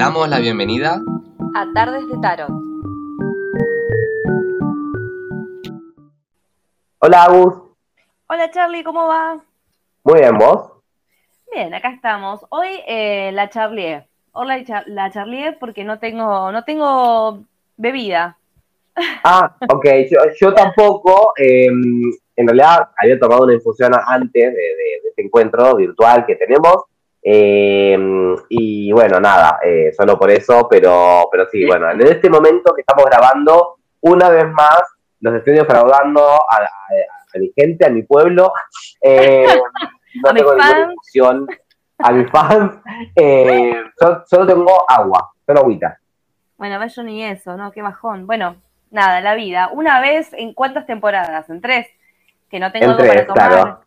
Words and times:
damos 0.00 0.30
la 0.30 0.38
bienvenida 0.38 1.02
a 1.54 1.66
Tardes 1.74 2.08
de 2.08 2.16
Tarot. 2.22 2.48
Hola 7.00 7.24
Agus, 7.24 7.54
Hola 8.26 8.50
Charlie, 8.50 8.82
¿cómo 8.82 9.06
va? 9.06 9.38
muy 10.04 10.20
bien, 10.20 10.38
¿vos? 10.38 10.72
Bien, 11.52 11.74
acá 11.74 11.90
estamos. 11.90 12.40
Hoy 12.48 12.68
eh, 12.86 13.30
la 13.34 13.50
charlié. 13.50 14.08
Hoy 14.32 14.46
la, 14.46 14.64
cha- 14.64 14.84
la 14.86 15.10
charlié 15.10 15.52
porque 15.52 15.84
no 15.84 15.98
tengo, 15.98 16.50
no 16.50 16.64
tengo 16.64 17.40
bebida. 17.76 18.38
Ah, 19.22 19.54
ok, 19.70 19.84
yo, 20.10 20.18
yo 20.40 20.54
tampoco, 20.54 21.34
eh, 21.36 21.66
en 21.66 22.46
realidad 22.48 22.88
había 22.96 23.18
tomado 23.18 23.42
una 23.44 23.52
infusión 23.52 23.92
antes 24.06 24.32
de, 24.32 24.50
de- 24.50 25.00
de 25.02 25.08
este 25.10 25.22
encuentro 25.26 25.76
virtual 25.76 26.24
que 26.24 26.36
tenemos, 26.36 26.84
eh, 27.22 27.98
y 28.48 28.92
bueno, 28.92 29.20
nada, 29.20 29.58
eh, 29.64 29.92
solo 29.92 30.18
por 30.18 30.30
eso, 30.30 30.66
pero, 30.68 31.28
pero 31.30 31.46
sí, 31.50 31.64
bueno, 31.66 31.90
en 31.90 32.00
este 32.02 32.28
momento 32.30 32.74
que 32.74 32.80
estamos 32.82 33.04
grabando, 33.04 33.76
una 34.00 34.28
vez 34.30 34.46
más, 34.50 34.80
los 35.20 35.34
estoy 35.34 35.54
defraudando 35.54 36.22
a, 36.22 36.56
a- 36.56 36.66
a 37.32 37.38
mi 37.38 37.52
gente, 37.56 37.86
a 37.86 37.90
mi 37.90 38.02
pueblo, 38.02 38.52
eh, 39.02 39.46
no 40.22 40.30
A 40.30 40.34
tengo 40.34 40.54
ninguna 40.54 40.94
a 41.98 42.12
mis 42.12 42.30
fans, 42.30 42.78
eh, 43.14 43.74
yo- 44.00 44.22
solo 44.26 44.46
tengo 44.46 44.84
agua, 44.88 45.30
solo 45.46 45.60
agüita. 45.60 45.98
Bueno, 46.56 46.84
yo 46.86 47.02
ni 47.02 47.24
eso, 47.24 47.56
¿no? 47.56 47.70
Qué 47.72 47.82
bajón. 47.82 48.26
Bueno, 48.26 48.56
nada, 48.90 49.20
la 49.20 49.34
vida. 49.34 49.68
Una 49.72 50.00
vez 50.00 50.32
en 50.34 50.52
cuántas 50.52 50.86
temporadas? 50.86 51.48
En 51.48 51.60
tres. 51.60 51.86
Que 52.50 52.58
no 52.58 52.70
tengo 52.72 52.84
En 52.84 52.90
algo 52.90 53.02
tres, 53.02 53.14
para 53.14 53.26
tomar. 53.26 53.50
claro. 53.50 53.80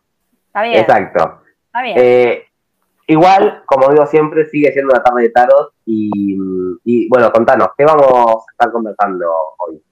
Está 0.46 0.62
bien. 0.62 0.80
Exacto. 0.80 1.42
Está 1.66 1.82
bien. 1.82 1.98
Eh, 3.06 3.12
igual, 3.12 3.62
como 3.66 3.88
digo 3.88 4.06
siempre, 4.06 4.48
sigue 4.48 4.72
siendo 4.72 4.92
una 4.92 5.02
tarde 5.02 5.22
de 5.22 5.30
tarot 5.30 5.72
y, 5.86 7.08
bueno, 7.08 7.30
contanos, 7.32 7.68
¿qué 7.76 7.84
vamos 7.84 8.06
a 8.06 8.52
estar 8.52 8.72
conversando 8.72 9.26
hoy? 9.58 9.82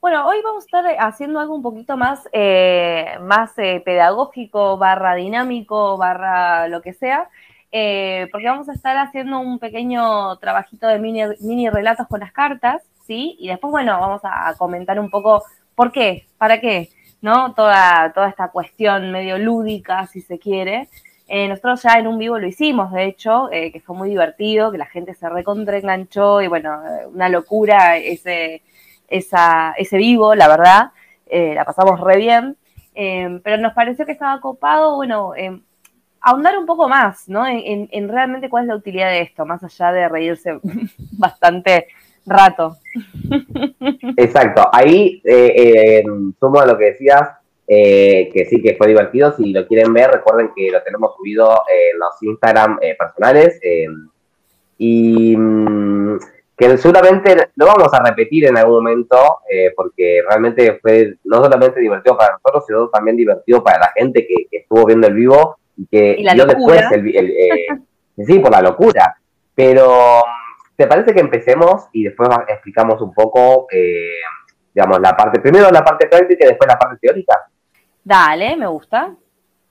Bueno, 0.00 0.26
hoy 0.28 0.42
vamos 0.44 0.64
a 0.64 0.66
estar 0.66 0.96
haciendo 0.98 1.40
algo 1.40 1.54
un 1.54 1.62
poquito 1.62 1.96
más, 1.96 2.28
eh, 2.32 3.16
más 3.22 3.58
eh, 3.58 3.80
pedagógico, 3.84 4.76
barra 4.76 5.14
dinámico, 5.14 5.96
barra 5.96 6.68
lo 6.68 6.82
que 6.82 6.92
sea, 6.92 7.30
eh, 7.72 8.28
porque 8.30 8.46
vamos 8.46 8.68
a 8.68 8.74
estar 8.74 8.96
haciendo 8.98 9.40
un 9.40 9.58
pequeño 9.58 10.36
trabajito 10.36 10.86
de 10.88 10.98
mini, 10.98 11.22
mini 11.40 11.70
relatos 11.70 12.06
con 12.06 12.20
las 12.20 12.32
cartas, 12.32 12.82
¿sí? 13.06 13.36
Y 13.38 13.48
después, 13.48 13.70
bueno, 13.70 13.98
vamos 13.98 14.20
a 14.24 14.54
comentar 14.58 15.00
un 15.00 15.08
poco 15.08 15.42
por 15.74 15.90
qué, 15.90 16.26
para 16.36 16.60
qué, 16.60 16.90
¿no? 17.22 17.54
Toda, 17.54 18.12
toda 18.12 18.28
esta 18.28 18.48
cuestión 18.50 19.10
medio 19.10 19.38
lúdica, 19.38 20.06
si 20.06 20.20
se 20.20 20.38
quiere. 20.38 20.88
Eh, 21.28 21.48
nosotros 21.48 21.82
ya 21.82 21.94
en 21.98 22.06
un 22.06 22.18
vivo 22.18 22.38
lo 22.38 22.46
hicimos, 22.46 22.92
de 22.92 23.06
hecho, 23.06 23.50
eh, 23.50 23.72
que 23.72 23.80
fue 23.80 23.96
muy 23.96 24.10
divertido, 24.10 24.70
que 24.70 24.78
la 24.78 24.86
gente 24.86 25.14
se 25.14 25.28
recontra 25.28 25.78
enganchó 25.78 26.42
y 26.42 26.48
bueno, 26.48 26.82
eh, 26.86 27.06
una 27.06 27.28
locura 27.28 27.96
ese 27.96 28.62
esa, 29.08 29.72
ese 29.78 29.96
vivo, 29.98 30.34
la 30.34 30.48
verdad, 30.48 30.90
la 31.30 31.64
pasamos 31.64 32.00
re 32.00 32.16
bien, 32.16 32.56
eh, 32.94 33.40
pero 33.44 33.58
nos 33.58 33.72
pareció 33.74 34.06
que 34.06 34.12
estaba 34.12 34.40
copado, 34.40 34.96
bueno, 34.96 35.34
eh, 35.36 35.60
ahondar 36.20 36.56
un 36.58 36.66
poco 36.66 36.88
más, 36.88 37.28
¿no? 37.28 37.46
En, 37.46 37.58
en- 37.58 37.88
en 37.92 38.08
realmente 38.08 38.48
cuál 38.48 38.64
es 38.64 38.68
la 38.68 38.76
utilidad 38.76 39.10
de 39.10 39.20
esto, 39.22 39.44
más 39.46 39.62
allá 39.62 39.92
de 39.92 40.08
reírse 40.08 40.58
bastante 41.18 41.88
rato. 42.26 42.76
Exacto, 44.16 44.68
ahí 44.72 45.20
eh, 45.24 45.52
eh, 45.56 46.04
sumo 46.40 46.60
a 46.60 46.66
lo 46.66 46.78
que 46.78 46.86
decías, 46.86 47.28
eh, 47.66 48.30
que 48.32 48.44
sí 48.46 48.60
que 48.62 48.76
fue 48.76 48.88
divertido, 48.88 49.32
si 49.36 49.52
lo 49.52 49.66
quieren 49.66 49.92
ver, 49.92 50.10
recuerden 50.10 50.50
que 50.54 50.70
lo 50.70 50.82
tenemos 50.82 51.14
subido 51.16 51.50
en 51.50 51.98
los 51.98 52.22
Instagram 52.22 52.78
eh, 52.82 52.94
personales 52.98 53.58
eh, 53.62 53.86
y 54.78 55.36
mm, 55.36 56.18
que 56.56 56.76
seguramente 56.78 57.36
lo 57.56 57.66
vamos 57.66 57.92
a 57.92 58.02
repetir 58.02 58.46
en 58.46 58.56
algún 58.56 58.84
momento, 58.84 59.16
eh, 59.50 59.72
porque 59.74 60.22
realmente 60.28 60.78
fue 60.80 61.16
no 61.24 61.42
solamente 61.42 61.80
divertido 61.80 62.16
para 62.16 62.34
nosotros, 62.34 62.64
sino 62.66 62.88
también 62.88 63.16
divertido 63.16 63.62
para 63.62 63.78
la 63.78 63.92
gente 63.94 64.26
que, 64.26 64.46
que 64.50 64.58
estuvo 64.58 64.84
viendo 64.86 65.06
el 65.08 65.14
vivo 65.14 65.56
y 65.76 65.86
que 65.86 66.16
Y 66.18 66.22
locura. 66.22 66.46
después 66.46 66.92
el, 66.92 67.16
el, 67.16 67.30
eh, 67.30 67.66
sí, 68.24 68.38
por 68.38 68.52
la 68.52 68.60
locura. 68.60 69.16
Pero, 69.54 70.22
¿te 70.76 70.86
parece 70.86 71.12
que 71.12 71.20
empecemos 71.20 71.86
y 71.92 72.04
después 72.04 72.28
explicamos 72.48 73.00
un 73.02 73.12
poco, 73.12 73.66
eh, 73.72 74.20
digamos, 74.72 75.00
la 75.00 75.16
parte, 75.16 75.40
primero 75.40 75.70
la 75.70 75.84
parte 75.84 76.06
práctica 76.06 76.44
y 76.44 76.48
después 76.48 76.68
la 76.68 76.78
parte 76.78 76.98
teórica? 77.00 77.46
Dale, 78.04 78.56
me 78.56 78.66
gusta. 78.66 79.08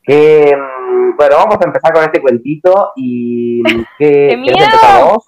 Mm, 0.07 1.16
bueno, 1.16 1.35
vamos 1.38 1.57
a 1.61 1.66
empezar 1.66 1.94
con 1.94 2.03
este 2.03 2.21
cuentito 2.21 2.91
y 2.95 3.63
¿qué, 3.97 4.27
¡Qué 4.35 4.41
¿querés 4.44 4.63
empezar 4.63 4.94
miedo! 4.95 5.13
vos? 5.13 5.25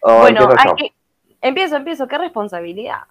¿O 0.00 0.18
bueno, 0.20 0.40
empiezo 0.42 0.56
hay 0.68 0.74
que- 0.76 0.92
empiezo, 1.40 1.76
empiezo, 1.76 2.08
qué 2.08 2.18
responsabilidad. 2.18 3.02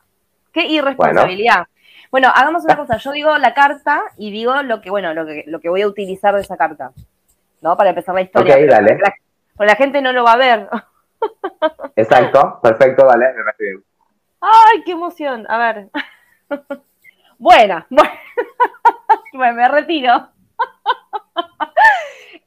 Qué 0.51 0.65
irresponsabilidad. 0.67 1.67
Bueno. 2.11 2.29
hagamos 2.33 2.65
una 2.65 2.75
cosa, 2.77 2.97
yo 2.97 3.11
digo 3.11 3.37
la 3.37 3.53
carta 3.53 4.01
y 4.17 4.31
digo 4.31 4.61
lo 4.63 4.81
que, 4.81 4.89
bueno, 4.89 5.13
lo 5.13 5.25
que, 5.25 5.43
lo 5.47 5.59
que 5.61 5.69
voy 5.69 5.81
a 5.83 5.87
utilizar 5.87 6.35
de 6.35 6.41
esa 6.41 6.57
carta, 6.57 6.91
¿no? 7.61 7.77
Para 7.77 7.89
empezar 7.91 8.15
la 8.15 8.21
historia. 8.21 8.55
Ok, 8.55 8.61
dale. 8.69 8.97
porque 8.97 9.03
La, 9.59 9.65
la 9.67 9.75
gente 9.75 10.01
no 10.01 10.11
lo 10.11 10.23
va 10.25 10.33
a 10.33 10.37
ver. 10.37 10.67
Exacto, 11.95 12.59
perfecto, 12.61 13.05
dale, 13.05 13.27
me. 13.33 13.81
¡Ay, 14.41 14.83
qué 14.83 14.91
emoción! 14.93 15.45
A 15.47 15.57
ver. 15.57 15.87
Buena, 17.37 17.85
bueno. 17.89 18.11
Bueno, 19.33 19.55
me 19.55 19.67
retiro. 19.67 20.29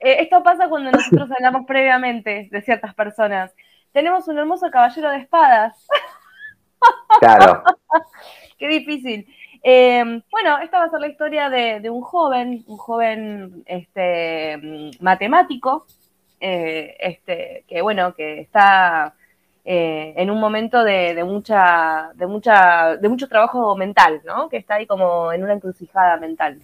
Eh, 0.00 0.22
Esto 0.22 0.42
pasa 0.42 0.68
cuando 0.68 0.90
nosotros 0.90 1.30
hablamos 1.36 1.66
previamente 1.66 2.48
de 2.50 2.62
ciertas 2.62 2.94
personas. 2.94 3.54
Tenemos 3.92 4.28
un 4.28 4.38
hermoso 4.38 4.70
caballero 4.70 5.10
de 5.10 5.18
espadas. 5.18 5.86
Claro, 7.20 7.62
Qué 8.58 8.68
difícil. 8.68 9.26
Eh, 9.62 10.04
bueno, 10.30 10.58
esta 10.58 10.78
va 10.78 10.84
a 10.86 10.90
ser 10.90 11.00
la 11.00 11.08
historia 11.08 11.48
de, 11.50 11.80
de 11.80 11.90
un 11.90 12.02
joven, 12.02 12.64
un 12.66 12.76
joven 12.76 13.62
este, 13.66 14.90
matemático, 15.00 15.86
eh, 16.40 16.96
este, 17.00 17.64
que 17.68 17.80
bueno, 17.82 18.14
que 18.14 18.40
está 18.40 19.14
eh, 19.64 20.14
en 20.16 20.30
un 20.30 20.40
momento 20.40 20.84
de, 20.84 21.14
de 21.14 21.24
mucha, 21.24 22.10
de 22.14 22.26
mucha, 22.26 22.96
de 22.96 23.08
mucho 23.08 23.28
trabajo 23.28 23.74
mental, 23.76 24.20
¿no? 24.24 24.48
Que 24.48 24.58
está 24.58 24.74
ahí 24.76 24.86
como 24.86 25.32
en 25.32 25.42
una 25.44 25.54
encrucijada 25.54 26.16
mental. 26.18 26.60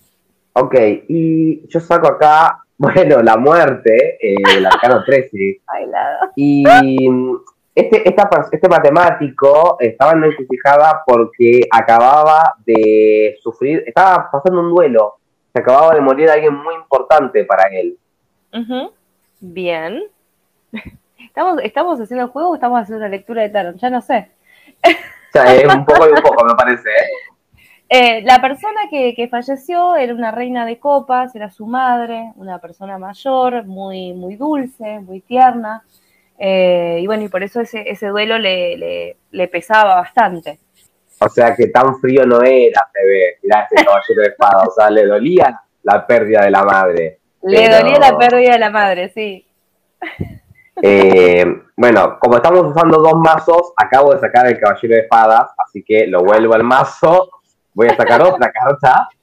Ok, 0.52 0.74
y 1.08 1.68
yo 1.68 1.80
saco 1.80 2.08
acá, 2.08 2.62
bueno, 2.78 3.22
la 3.22 3.36
muerte, 3.36 4.18
eh, 4.20 4.34
el 4.56 4.66
arcano 4.66 5.02
13, 5.06 5.60
Bailado. 5.66 6.30
y 6.36 6.64
mm, 7.08 7.36
este, 7.74 8.08
esta 8.08 8.28
este 8.50 8.68
matemático 8.68 9.76
estaba 9.80 10.12
en 10.12 10.24
encrucijada 10.24 11.02
porque 11.06 11.62
acababa 11.70 12.54
de 12.66 13.38
sufrir, 13.42 13.84
estaba 13.86 14.30
pasando 14.30 14.60
un 14.60 14.70
duelo, 14.70 15.14
se 15.52 15.60
acababa 15.60 15.94
de 15.94 16.00
morir 16.00 16.30
alguien 16.30 16.54
muy 16.54 16.74
importante 16.74 17.44
para 17.44 17.64
él. 17.70 17.96
Ujú. 18.52 18.92
Bien. 19.40 20.02
¿Estamos, 21.18 21.60
¿Estamos 21.62 22.00
haciendo 22.00 22.24
el 22.24 22.30
juego 22.30 22.50
o 22.50 22.54
estamos 22.54 22.80
haciendo 22.80 23.04
una 23.04 23.08
lectura 23.08 23.42
de 23.42 23.50
tarot? 23.50 23.76
Ya 23.76 23.90
no 23.90 24.00
sé. 24.00 24.30
O 24.84 25.32
sea, 25.32 25.54
es 25.54 25.72
un 25.72 25.84
poco 25.84 26.08
y 26.08 26.10
un 26.10 26.22
poco, 26.22 26.44
me 26.44 26.54
parece. 26.54 26.90
¿Eh? 27.90 28.22
La 28.22 28.40
persona 28.40 28.82
que, 28.88 29.14
que 29.14 29.28
falleció 29.28 29.96
era 29.96 30.14
una 30.14 30.30
reina 30.30 30.64
de 30.64 30.78
copas, 30.78 31.34
era 31.34 31.50
su 31.50 31.66
madre, 31.66 32.32
una 32.36 32.58
persona 32.58 32.96
mayor, 32.98 33.66
muy, 33.66 34.14
muy 34.14 34.36
dulce, 34.36 35.00
muy 35.00 35.20
tierna. 35.20 35.82
eh, 36.38 36.98
y 37.02 37.06
bueno, 37.06 37.24
y 37.24 37.28
por 37.28 37.42
eso 37.42 37.60
ese, 37.60 37.82
ese 37.86 38.06
duelo 38.06 38.38
le, 38.38 38.76
le- 38.78 39.16
le 39.32 39.48
pesaba 39.48 39.96
bastante. 39.96 40.58
O 41.20 41.28
sea 41.28 41.54
que 41.54 41.66
tan 41.66 41.96
frío 42.00 42.24
no 42.24 42.40
era, 42.42 42.80
ve. 42.94 43.36
Mirá 43.42 43.68
ese 43.70 43.84
caballero 43.84 44.22
de 44.22 44.28
espada, 44.28 44.64
o 44.66 44.70
sea, 44.70 44.88
le 44.90 45.04
dolía 45.06 45.60
la 45.82 46.06
pérdida 46.06 46.42
de 46.44 46.50
la 46.50 46.62
madre. 46.64 47.18
Le 47.42 47.56
Pero- 47.58 47.76
dolía 47.78 47.98
la 47.98 48.16
pérdida 48.16 48.52
de 48.52 48.58
la 48.58 48.70
madre, 48.70 49.08
sí. 49.10 49.46
Eh, 50.82 51.44
bueno, 51.76 52.18
como 52.18 52.36
estamos 52.36 52.62
usando 52.64 52.98
dos 53.02 53.14
mazos, 53.16 53.74
acabo 53.76 54.14
de 54.14 54.20
sacar 54.20 54.46
el 54.46 54.58
caballero 54.58 54.94
de 54.94 55.00
espadas, 55.02 55.50
así 55.58 55.82
que 55.82 56.06
lo 56.06 56.22
vuelvo 56.22 56.54
al 56.54 56.62
mazo. 56.64 57.28
Voy 57.74 57.88
a 57.88 57.96
sacar 57.96 58.22
otra 58.22 58.50
carta. 58.52 59.08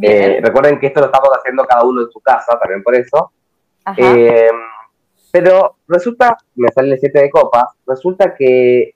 Eh, 0.00 0.40
recuerden 0.42 0.78
que 0.78 0.86
esto 0.86 1.00
lo 1.00 1.06
estamos 1.06 1.28
haciendo 1.36 1.64
cada 1.64 1.82
uno 1.82 2.02
en 2.02 2.10
su 2.10 2.20
casa, 2.20 2.56
también 2.58 2.84
por 2.84 2.94
eso. 2.94 3.32
Eh, 3.96 4.48
pero 5.32 5.76
resulta, 5.88 6.36
me 6.54 6.68
sale 6.68 6.92
el 6.94 7.00
7 7.00 7.18
de 7.20 7.30
copas, 7.30 7.64
resulta 7.84 8.32
que 8.34 8.94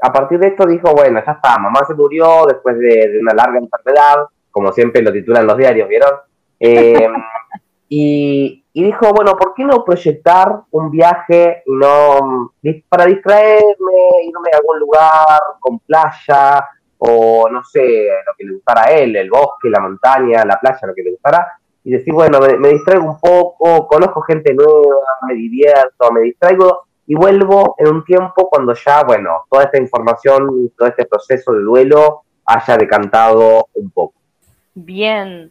a 0.00 0.10
partir 0.10 0.38
de 0.38 0.46
esto 0.48 0.64
dijo, 0.64 0.92
bueno, 0.94 1.22
ya 1.24 1.32
está, 1.32 1.58
mamá 1.58 1.80
se 1.86 1.92
murió 1.94 2.46
después 2.46 2.78
de, 2.78 3.08
de 3.10 3.18
una 3.20 3.34
larga 3.34 3.58
enfermedad, 3.58 4.24
como 4.50 4.72
siempre 4.72 5.02
lo 5.02 5.12
titulan 5.12 5.46
los 5.46 5.56
diarios, 5.58 5.86
¿vieron? 5.88 6.10
Eh, 6.58 7.08
y, 7.90 8.64
y 8.72 8.84
dijo, 8.84 9.12
bueno, 9.12 9.36
¿por 9.36 9.52
qué 9.54 9.64
no 9.64 9.84
proyectar 9.84 10.60
un 10.70 10.90
viaje 10.90 11.62
no 11.66 12.52
dis- 12.62 12.84
para 12.88 13.04
distraerme, 13.04 14.22
irme 14.24 14.50
a 14.52 14.56
algún 14.56 14.78
lugar 14.78 15.40
con 15.60 15.78
playa 15.80 16.64
o 16.98 17.48
no 17.50 17.62
sé, 17.64 18.08
lo 18.26 18.32
que 18.36 18.44
le 18.44 18.52
gustara 18.54 18.84
a 18.86 18.92
él, 18.92 19.16
el 19.16 19.30
bosque, 19.30 19.70
la 19.70 19.80
montaña, 19.80 20.44
la 20.44 20.58
playa, 20.60 20.86
lo 20.86 20.94
que 20.94 21.02
le 21.02 21.12
gustara, 21.12 21.58
y 21.84 21.92
decir, 21.92 22.12
bueno, 22.12 22.38
me, 22.40 22.68
distraigo 22.68 23.04
un 23.04 23.18
poco, 23.18 23.86
conozco 23.86 24.20
gente 24.22 24.52
nueva, 24.52 25.00
me 25.26 25.34
divierto, 25.34 26.12
me 26.12 26.20
distraigo 26.22 26.88
y 27.06 27.14
vuelvo 27.14 27.74
en 27.78 27.88
un 27.88 28.04
tiempo 28.04 28.48
cuando 28.50 28.74
ya, 28.74 29.02
bueno, 29.04 29.44
toda 29.50 29.64
esta 29.64 29.80
información, 29.80 30.70
todo 30.76 30.88
este 30.88 31.06
proceso 31.06 31.52
de 31.52 31.62
duelo 31.62 32.22
haya 32.44 32.76
decantado 32.76 33.68
un 33.72 33.90
poco. 33.90 34.14
Bien. 34.74 35.50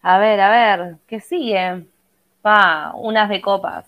A 0.00 0.18
ver, 0.18 0.40
a 0.40 0.50
ver, 0.50 0.96
¿qué 1.06 1.20
sigue? 1.20 1.84
Va, 2.46 2.92
unas 2.94 3.28
de 3.28 3.42
copas. 3.42 3.84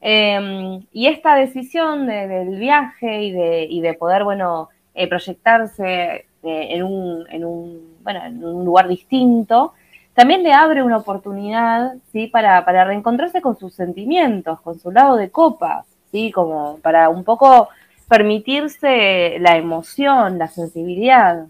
Em, 0.00 0.86
y 0.92 1.08
esta 1.08 1.34
decisión 1.34 2.06
del 2.06 2.58
viaje 2.58 3.22
y 3.22 3.32
de, 3.32 3.64
y 3.64 3.80
de 3.80 3.94
poder, 3.94 4.22
bueno, 4.22 4.68
eh, 4.98 5.08
proyectarse 5.08 6.12
eh, 6.14 6.26
en, 6.42 6.82
un, 6.82 7.24
en, 7.30 7.44
un, 7.44 7.98
bueno, 8.02 8.24
en 8.24 8.44
un 8.44 8.64
lugar 8.64 8.88
distinto, 8.88 9.72
también 10.14 10.42
le 10.42 10.52
abre 10.52 10.82
una 10.82 10.96
oportunidad, 10.96 11.94
¿sí? 12.12 12.26
Para, 12.26 12.64
para 12.64 12.84
reencontrarse 12.84 13.40
con 13.40 13.56
sus 13.56 13.72
sentimientos, 13.74 14.60
con 14.60 14.78
su 14.78 14.90
lado 14.90 15.16
de 15.16 15.30
copas. 15.30 15.86
¿sí? 16.10 16.32
Como 16.32 16.78
para 16.78 17.08
un 17.08 17.24
poco 17.24 17.68
permitirse 18.08 19.38
la 19.40 19.56
emoción, 19.56 20.38
la 20.38 20.48
sensibilidad. 20.48 21.46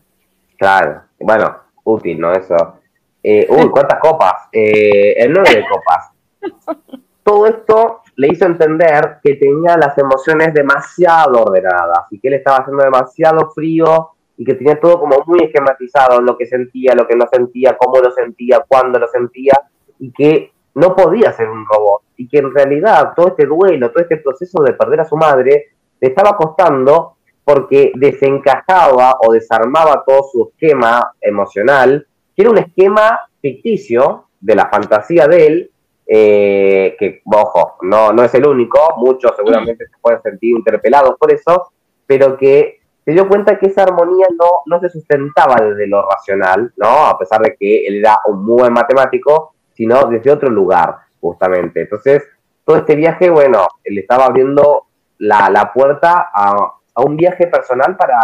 Claro, 0.56 1.02
bueno, 1.20 1.56
útil, 1.84 2.18
¿no? 2.18 2.32
Eso. 2.32 2.80
Eh, 3.22 3.46
uy, 3.48 3.68
¿cuántas 3.70 4.00
copas? 4.00 4.48
Eh, 4.52 5.14
el 5.18 5.32
nueve 5.32 5.50
de 5.54 5.64
copas. 5.68 6.10
Todo 7.22 7.46
esto 7.46 8.02
le 8.18 8.28
hizo 8.32 8.46
entender 8.46 9.18
que 9.22 9.36
tenía 9.36 9.76
las 9.76 9.96
emociones 9.96 10.52
demasiado 10.52 11.44
ordenadas 11.44 12.08
y 12.10 12.18
que 12.18 12.26
él 12.26 12.34
estaba 12.34 12.58
haciendo 12.58 12.82
demasiado 12.82 13.48
frío 13.52 14.10
y 14.36 14.44
que 14.44 14.54
tenía 14.54 14.80
todo 14.80 14.98
como 14.98 15.22
muy 15.24 15.44
esquematizado, 15.44 16.20
lo 16.20 16.36
que 16.36 16.44
sentía, 16.46 16.94
lo 16.96 17.06
que 17.06 17.14
no 17.14 17.26
sentía, 17.32 17.76
cómo 17.78 18.00
lo 18.00 18.10
sentía, 18.10 18.64
cuándo 18.66 18.98
lo 18.98 19.06
sentía, 19.06 19.52
y 20.00 20.12
que 20.12 20.50
no 20.74 20.96
podía 20.96 21.32
ser 21.32 21.48
un 21.48 21.64
robot. 21.64 22.02
Y 22.16 22.28
que 22.28 22.38
en 22.38 22.52
realidad 22.52 23.12
todo 23.14 23.28
este 23.28 23.46
duelo, 23.46 23.90
todo 23.92 24.02
este 24.02 24.16
proceso 24.16 24.64
de 24.64 24.72
perder 24.72 25.00
a 25.02 25.08
su 25.08 25.16
madre 25.16 25.66
le 26.00 26.08
estaba 26.08 26.36
costando 26.36 27.18
porque 27.44 27.92
desencajaba 27.94 29.14
o 29.20 29.32
desarmaba 29.32 30.02
todo 30.04 30.24
su 30.24 30.50
esquema 30.50 31.12
emocional, 31.20 32.04
que 32.34 32.42
era 32.42 32.50
un 32.50 32.58
esquema 32.58 33.20
ficticio 33.40 34.24
de 34.40 34.56
la 34.56 34.68
fantasía 34.68 35.28
de 35.28 35.46
él, 35.46 35.70
eh, 36.10 36.96
que, 36.98 37.20
ojo, 37.26 37.76
no, 37.82 38.12
no 38.12 38.24
es 38.24 38.34
el 38.34 38.46
único, 38.46 38.78
muchos 38.96 39.32
seguramente 39.36 39.86
se 39.86 39.98
pueden 40.00 40.22
sentir 40.22 40.56
interpelados 40.56 41.16
por 41.18 41.30
eso, 41.30 41.70
pero 42.06 42.38
que 42.38 42.80
se 43.04 43.12
dio 43.12 43.28
cuenta 43.28 43.58
que 43.58 43.66
esa 43.66 43.82
armonía 43.82 44.26
no, 44.38 44.46
no 44.64 44.80
se 44.80 44.88
sustentaba 44.88 45.56
desde 45.56 45.86
lo 45.86 46.08
racional, 46.08 46.72
¿no? 46.76 47.06
A 47.06 47.18
pesar 47.18 47.42
de 47.42 47.56
que 47.56 47.86
él 47.86 47.96
era 47.96 48.18
un 48.26 48.42
muy 48.42 48.60
buen 48.60 48.72
matemático, 48.72 49.54
sino 49.74 50.06
desde 50.06 50.30
otro 50.30 50.48
lugar, 50.48 50.96
justamente. 51.20 51.82
Entonces, 51.82 52.22
todo 52.64 52.78
este 52.78 52.96
viaje, 52.96 53.28
bueno, 53.28 53.66
le 53.84 54.00
estaba 54.00 54.26
abriendo 54.26 54.86
la, 55.18 55.72
puerta 55.74 56.30
a, 56.34 56.74
un 57.04 57.16
viaje 57.16 57.46
personal 57.48 57.96
para, 57.96 58.18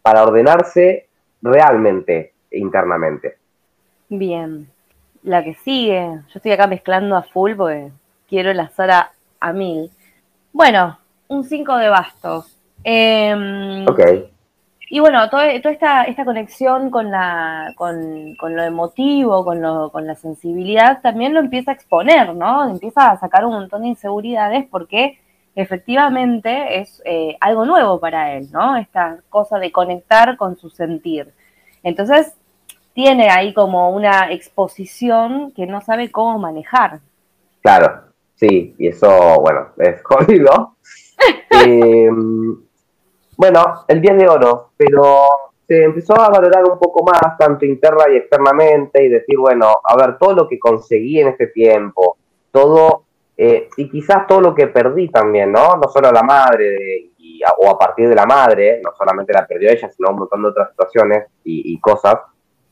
para 0.00 0.24
ordenarse 0.24 1.08
realmente 1.42 2.32
internamente. 2.50 3.36
Bien, 4.08 4.70
la 5.22 5.42
que 5.42 5.54
sigue, 5.54 6.00
yo 6.00 6.32
estoy 6.34 6.52
acá 6.52 6.66
mezclando 6.66 7.16
a 7.16 7.22
full 7.22 7.54
porque 7.56 7.90
quiero 8.28 8.52
la 8.52 8.70
a, 8.76 9.10
a 9.40 9.52
mil. 9.52 9.90
Bueno, 10.52 10.98
un 11.28 11.44
5 11.44 11.76
de 11.76 11.88
bastos. 11.88 12.56
Eh, 12.84 13.84
ok. 13.88 14.00
Y 14.90 15.00
bueno, 15.00 15.28
toda, 15.28 15.50
esta, 15.50 16.04
esta 16.04 16.24
conexión 16.24 16.90
con, 16.90 17.10
la, 17.10 17.74
con, 17.76 18.34
lo 18.40 18.62
emotivo, 18.62 19.44
con, 19.44 19.60
lo, 19.60 19.90
con 19.92 20.06
la 20.06 20.14
sensibilidad, 20.14 21.02
también 21.02 21.34
lo 21.34 21.40
empieza 21.40 21.72
a 21.72 21.74
exponer, 21.74 22.34
¿no? 22.34 22.70
Empieza 22.70 23.10
a 23.10 23.18
sacar 23.18 23.44
un 23.44 23.52
montón 23.52 23.82
de 23.82 23.88
inseguridades 23.88 24.66
porque 24.70 25.18
efectivamente 25.54 26.80
es 26.80 27.02
eh, 27.04 27.36
algo 27.40 27.66
nuevo 27.66 28.00
para 28.00 28.34
él, 28.34 28.48
¿no? 28.50 28.76
Esta 28.76 29.18
cosa 29.28 29.58
de 29.58 29.72
conectar 29.72 30.38
con 30.38 30.56
su 30.56 30.70
sentir. 30.70 31.34
Entonces, 31.82 32.34
tiene 32.94 33.30
ahí 33.30 33.54
como 33.54 33.90
una 33.90 34.32
exposición 34.32 35.52
que 35.52 35.66
no 35.66 35.80
sabe 35.80 36.10
cómo 36.10 36.38
manejar. 36.38 37.00
Claro, 37.62 38.02
sí, 38.34 38.74
y 38.78 38.88
eso, 38.88 39.08
bueno, 39.40 39.68
es 39.78 40.02
jodido. 40.02 40.76
eh, 41.64 42.10
bueno, 43.36 43.84
el 43.86 44.00
10 44.00 44.18
de 44.18 44.28
oro, 44.28 44.70
pero 44.76 45.26
se 45.66 45.84
empezó 45.84 46.18
a 46.18 46.30
valorar 46.30 46.64
un 46.64 46.78
poco 46.78 47.04
más, 47.04 47.36
tanto 47.38 47.64
interna 47.66 48.04
y 48.10 48.16
externamente, 48.16 49.04
y 49.04 49.08
decir, 49.08 49.38
bueno, 49.38 49.66
a 49.84 49.96
ver, 49.96 50.16
todo 50.18 50.34
lo 50.34 50.48
que 50.48 50.58
conseguí 50.58 51.20
en 51.20 51.28
este 51.28 51.48
tiempo, 51.48 52.16
todo, 52.50 53.04
eh, 53.36 53.68
y 53.76 53.88
quizás 53.88 54.26
todo 54.26 54.40
lo 54.40 54.54
que 54.54 54.68
perdí 54.68 55.08
también, 55.08 55.52
¿no? 55.52 55.76
No 55.76 55.88
solo 55.88 56.08
a 56.08 56.12
la 56.12 56.22
madre, 56.22 57.10
o 57.58 57.70
a 57.70 57.78
partir 57.78 58.08
de 58.08 58.14
la 58.14 58.26
madre, 58.26 58.80
no 58.82 58.92
solamente 58.96 59.32
la 59.32 59.46
perdió 59.46 59.70
ella, 59.70 59.88
sino 59.88 60.10
un 60.10 60.20
montón 60.20 60.42
de 60.42 60.48
otras 60.48 60.70
situaciones 60.70 61.26
y, 61.44 61.78
cosas, 61.80 62.16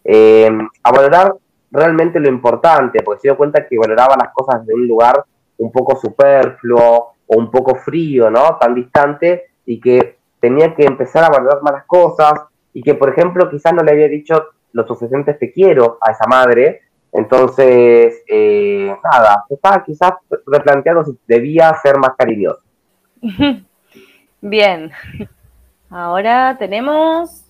eh, 0.09 0.51
a 0.83 0.93
valorar 0.93 1.35
realmente 1.71 2.21
lo 2.21 2.29
importante, 2.29 3.03
porque 3.03 3.23
se 3.23 3.29
dio 3.29 3.37
cuenta 3.37 3.67
que 3.67 3.77
valoraba 3.79 4.17
las 4.17 4.33
cosas 4.33 4.65
de 4.65 4.73
un 4.73 4.87
lugar 4.87 5.25
un 5.59 5.73
poco 5.73 5.97
superfluo 5.97 7.15
o 7.27 7.39
un 7.39 7.51
poco 7.51 7.75
frío, 7.75 8.31
¿no? 8.31 8.57
Tan 8.59 8.75
distante, 8.75 9.51
y 9.65 9.81
que 9.81 10.17
tenía 10.41 10.75
que 10.75 10.85
empezar 10.85 11.25
a 11.25 11.31
valorar 11.31 11.63
más 11.63 11.73
las 11.73 11.87
cosas 11.87 12.33
y 12.73 12.83
que, 12.83 12.95
por 12.95 13.11
ejemplo, 13.11 13.51
quizás 13.51 13.73
no 13.75 13.83
le 13.83 13.93
había 13.93 14.09
dicho 14.09 14.45
lo 14.73 14.87
suficiente 14.87 15.35
te 15.35 15.53
quiero 15.53 15.99
a 16.01 16.13
esa 16.13 16.27
madre. 16.27 16.83
Entonces, 17.13 18.23
eh, 18.29 18.95
nada, 19.03 19.45
estaba 19.49 19.83
quizás 19.83 20.13
replanteando 20.47 21.05
si 21.05 21.19
debía 21.27 21.75
ser 21.83 21.99
más 21.99 22.11
cariñoso. 22.17 22.61
Bien. 24.41 24.93
Ahora 25.89 26.57
tenemos 26.59 27.46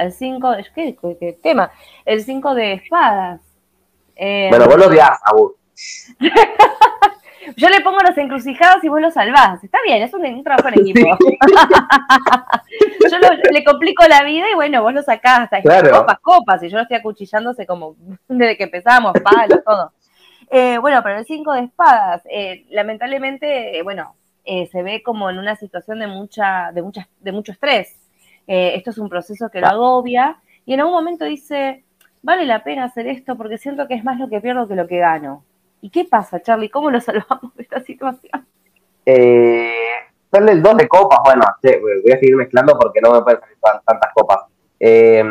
el 0.00 0.12
5, 0.12 0.56
¿qué, 0.74 0.96
¿qué, 1.18 1.38
tema? 1.42 1.70
El 2.04 2.22
5 2.22 2.54
de 2.54 2.72
espadas. 2.74 3.40
Eh, 4.16 4.48
bueno, 4.50 4.66
vos 4.66 4.76
lo 4.76 4.86
odias, 4.86 5.18
Abu. 5.24 5.54
Yo 7.56 7.68
le 7.68 7.80
pongo 7.80 7.98
las 8.00 8.18
encrucijadas 8.18 8.82
y 8.84 8.88
vos 8.88 9.00
lo 9.00 9.10
salvás. 9.10 9.62
Está 9.64 9.78
bien, 9.84 10.02
es 10.02 10.12
un, 10.12 10.44
trabajo 10.44 10.68
en 10.68 10.80
equipo. 10.80 11.00
yo 13.10 13.18
le 13.52 13.64
complico 13.64 14.06
la 14.06 14.22
vida 14.22 14.44
y 14.52 14.54
bueno, 14.54 14.82
vos 14.82 14.92
lo 14.92 15.02
sacás 15.02 15.40
hasta 15.40 15.62
claro. 15.62 16.00
copas, 16.00 16.18
copas, 16.20 16.62
y 16.62 16.68
yo 16.68 16.76
lo 16.76 16.82
estoy 16.82 16.98
acuchillándose 16.98 17.66
como 17.66 17.96
desde 18.28 18.56
que 18.56 18.64
empezamos, 18.64 19.14
palos, 19.22 19.64
todo. 19.64 19.92
Eh, 20.50 20.78
bueno, 20.78 21.02
pero 21.02 21.18
el 21.18 21.26
5 21.26 21.52
de 21.52 21.60
espadas, 21.60 22.22
eh, 22.30 22.64
lamentablemente, 22.70 23.78
eh, 23.78 23.82
bueno, 23.82 24.14
se 24.44 24.82
ve 24.82 25.02
como 25.02 25.28
en 25.28 25.38
una 25.38 25.56
situación 25.56 25.98
de 25.98 26.06
mucha, 26.06 26.72
de 26.72 26.80
mucha, 26.80 27.06
de 27.20 27.32
mucho 27.32 27.52
estrés. 27.52 27.94
Esto 28.48 28.90
es 28.90 28.98
un 28.98 29.08
proceso 29.08 29.50
que 29.50 29.60
lo 29.60 29.66
agobia 29.66 30.38
y 30.64 30.74
en 30.74 30.80
algún 30.80 30.94
momento 30.94 31.24
dice, 31.24 31.84
vale 32.22 32.44
la 32.44 32.64
pena 32.64 32.84
hacer 32.84 33.06
esto 33.06 33.36
porque 33.36 33.58
siento 33.58 33.86
que 33.86 33.94
es 33.94 34.04
más 34.04 34.18
lo 34.18 34.28
que 34.28 34.40
pierdo 34.40 34.66
que 34.66 34.74
lo 34.74 34.86
que 34.86 34.98
gano. 34.98 35.44
¿Y 35.80 35.90
qué 35.90 36.04
pasa, 36.04 36.40
Charlie? 36.40 36.70
¿Cómo 36.70 36.90
lo 36.90 37.00
salvamos 37.02 37.54
de 37.56 37.62
esta 37.62 37.80
situación? 37.80 38.46
Eh, 39.06 39.72
sale 40.30 40.52
el 40.52 40.62
2 40.62 40.76
de 40.76 40.88
copas, 40.88 41.20
bueno, 41.24 41.42
voy 41.62 42.12
a 42.12 42.18
seguir 42.18 42.36
mezclando 42.36 42.78
porque 42.78 43.00
no 43.00 43.12
me 43.12 43.22
pueden 43.22 43.40
salir 43.40 43.56
tantas 43.62 44.12
copas. 44.14 44.40
Eh, 44.80 45.24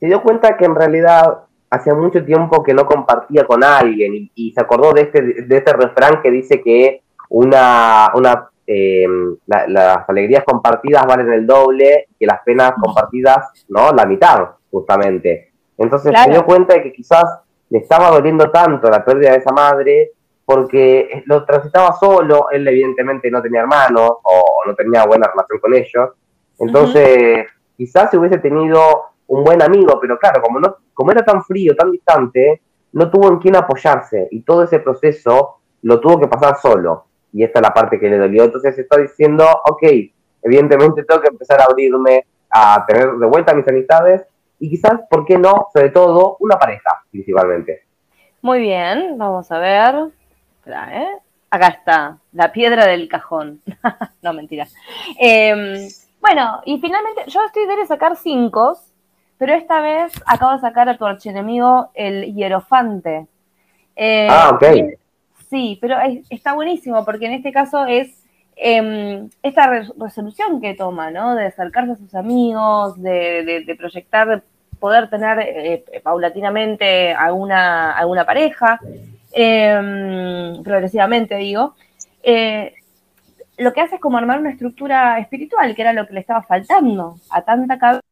se 0.00 0.06
dio 0.06 0.22
cuenta 0.22 0.56
que 0.56 0.64
en 0.64 0.74
realidad 0.74 1.44
hacía 1.70 1.94
mucho 1.94 2.24
tiempo 2.24 2.62
que 2.62 2.74
no 2.74 2.86
compartía 2.86 3.44
con 3.44 3.64
alguien 3.64 4.30
y, 4.34 4.52
se 4.52 4.60
acordó 4.60 4.92
de 4.92 5.02
este, 5.02 5.22
de 5.22 5.56
este 5.56 5.72
refrán 5.72 6.22
que 6.22 6.30
dice 6.30 6.62
que 6.62 7.02
una, 7.28 8.10
una 8.14 8.50
eh, 8.66 9.06
las 9.46 10.08
alegrías 10.08 10.44
compartidas 10.44 11.06
valen 11.06 11.32
el 11.32 11.46
doble 11.46 12.08
y 12.18 12.26
las 12.26 12.42
penas 12.42 12.72
compartidas, 12.80 13.64
¿no? 13.68 13.92
La 13.92 14.04
mitad, 14.06 14.50
justamente. 14.70 15.52
Entonces 15.78 16.12
se 16.18 16.30
dio 16.30 16.44
cuenta 16.44 16.74
de 16.74 16.82
que 16.82 16.92
quizás 16.92 17.24
le 17.70 17.78
estaba 17.78 18.10
doliendo 18.10 18.50
tanto 18.50 18.88
la 18.88 19.04
pérdida 19.04 19.32
de 19.32 19.38
esa 19.38 19.52
madre 19.52 20.12
porque 20.44 21.22
lo 21.26 21.44
transitaba 21.44 21.92
solo, 21.92 22.50
él 22.50 22.66
evidentemente 22.68 23.30
no 23.30 23.42
tenía 23.42 23.60
hermanos 23.60 24.10
o 24.22 24.42
no 24.64 24.74
tenía 24.74 25.04
buena 25.04 25.26
relación 25.26 25.58
con 25.58 25.74
ellos, 25.74 26.10
entonces 26.60 27.46
quizás 27.76 28.10
si 28.10 28.16
hubiese 28.16 28.38
tenido 28.38 28.80
un 29.26 29.42
buen 29.42 29.60
amigo, 29.60 29.98
pero 30.00 30.16
claro, 30.18 30.40
como, 30.40 30.60
no, 30.60 30.76
como 30.94 31.10
era 31.10 31.24
tan 31.24 31.42
frío, 31.42 31.74
tan 31.74 31.90
distante, 31.90 32.62
no 32.92 33.10
tuvo 33.10 33.28
en 33.28 33.38
quién 33.38 33.56
apoyarse 33.56 34.28
y 34.30 34.42
todo 34.42 34.62
ese 34.62 34.78
proceso 34.78 35.56
lo 35.82 35.98
tuvo 35.98 36.20
que 36.20 36.28
pasar 36.28 36.56
solo 36.58 37.06
y 37.36 37.44
esta 37.44 37.58
es 37.58 37.62
la 37.62 37.74
parte 37.74 38.00
que 38.00 38.08
le 38.08 38.16
dolió, 38.16 38.44
entonces 38.44 38.78
está 38.78 38.98
diciendo, 38.98 39.46
ok, 39.68 39.82
evidentemente 40.42 41.04
tengo 41.04 41.20
que 41.20 41.28
empezar 41.28 41.60
a 41.60 41.64
abrirme, 41.64 42.24
a 42.50 42.82
tener 42.86 43.10
de 43.12 43.26
vuelta 43.26 43.52
mis 43.52 43.68
amistades 43.68 44.22
y 44.58 44.70
quizás, 44.70 45.02
¿por 45.10 45.26
qué 45.26 45.36
no? 45.36 45.66
Sobre 45.70 45.90
todo, 45.90 46.38
una 46.40 46.58
pareja, 46.58 47.04
principalmente. 47.10 47.82
Muy 48.40 48.60
bien, 48.60 49.18
vamos 49.18 49.52
a 49.52 49.58
ver. 49.58 49.96
Espera, 50.56 51.02
¿eh? 51.02 51.08
Acá 51.50 51.66
está, 51.68 52.18
la 52.32 52.52
piedra 52.52 52.86
del 52.86 53.06
cajón. 53.06 53.60
no, 54.22 54.32
mentira. 54.32 54.66
Em, 55.18 55.88
bueno, 56.22 56.62
y 56.64 56.80
finalmente, 56.80 57.24
yo 57.26 57.44
estoy 57.44 57.66
de 57.66 57.84
sacar 57.84 58.16
cinco, 58.16 58.78
pero 59.36 59.52
esta 59.52 59.82
vez 59.82 60.14
acabo 60.24 60.52
de 60.52 60.60
sacar 60.60 60.88
a 60.88 60.96
tu 60.96 61.04
archienemigo, 61.04 61.90
el 61.92 62.34
hierofante. 62.34 63.26
Eh, 63.94 64.26
ah, 64.30 64.52
ok. 64.54 64.64
Sí, 65.56 65.78
pero 65.80 65.96
está 66.28 66.52
buenísimo 66.52 67.02
porque 67.06 67.24
en 67.24 67.32
este 67.32 67.50
caso 67.50 67.86
es 67.86 68.22
em, 68.56 69.30
esta 69.42 69.70
resolución 69.96 70.60
que 70.60 70.74
toma, 70.74 71.10
¿no? 71.10 71.34
De 71.34 71.46
acercarse 71.46 71.92
a 71.92 71.96
sus 71.96 72.14
amigos, 72.14 73.00
de, 73.02 73.74
proyectar, 73.78 74.42
poder 74.78 75.08
tener 75.08 75.38
eh, 75.40 75.84
paulatinamente 76.02 77.14
alguna, 77.14 77.92
alguna 77.92 78.26
pareja, 78.26 78.78
em, 79.32 80.62
progresivamente 80.62 81.36
digo, 81.36 81.74
eh, 82.22 82.74
lo 83.56 83.72
que 83.72 83.80
hace 83.80 83.94
es 83.94 84.00
como 84.02 84.18
armar 84.18 84.38
una 84.40 84.50
estructura 84.50 85.18
espiritual, 85.20 85.74
que 85.74 85.80
era 85.82 85.94
lo 85.94 86.06
que 86.06 86.12
le 86.14 86.20
estaba 86.20 86.42
faltando 86.42 87.16
a 87.30 87.42
tanta 87.46 87.78
cabeza. 87.78 88.02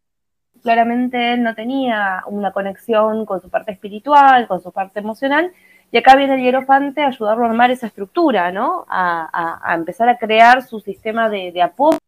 Claramente 0.62 1.34
él 1.34 1.42
no 1.42 1.54
tenía 1.54 2.22
una 2.26 2.52
conexión 2.52 3.26
con 3.26 3.42
su 3.42 3.50
parte 3.50 3.72
espiritual, 3.72 4.48
con 4.48 4.62
su 4.62 4.72
parte 4.72 5.00
emocional, 5.00 5.52
y 5.94 5.98
acá 5.98 6.16
viene 6.16 6.34
el 6.34 6.42
hierofante 6.42 7.02
a 7.02 7.06
ayudarlo 7.06 7.44
a 7.44 7.48
armar 7.50 7.70
esa 7.70 7.86
estructura, 7.86 8.50
¿no? 8.50 8.84
A, 8.88 9.72
empezar 9.78 10.08
a 10.08 10.18
crear 10.18 10.60
su 10.64 10.80
sistema 10.80 11.28
de, 11.28 11.52
de 11.52 11.62
apoyo, 11.62 11.98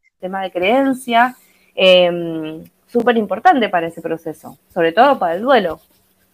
sistema 0.00 0.40
de 0.40 0.50
creencia, 0.50 1.36
eh, 1.74 2.64
súper 2.86 3.18
importante 3.18 3.68
para 3.68 3.88
ese 3.88 4.00
proceso, 4.00 4.56
sobre 4.72 4.92
todo 4.92 5.18
para 5.18 5.34
el 5.34 5.42
duelo. 5.42 5.78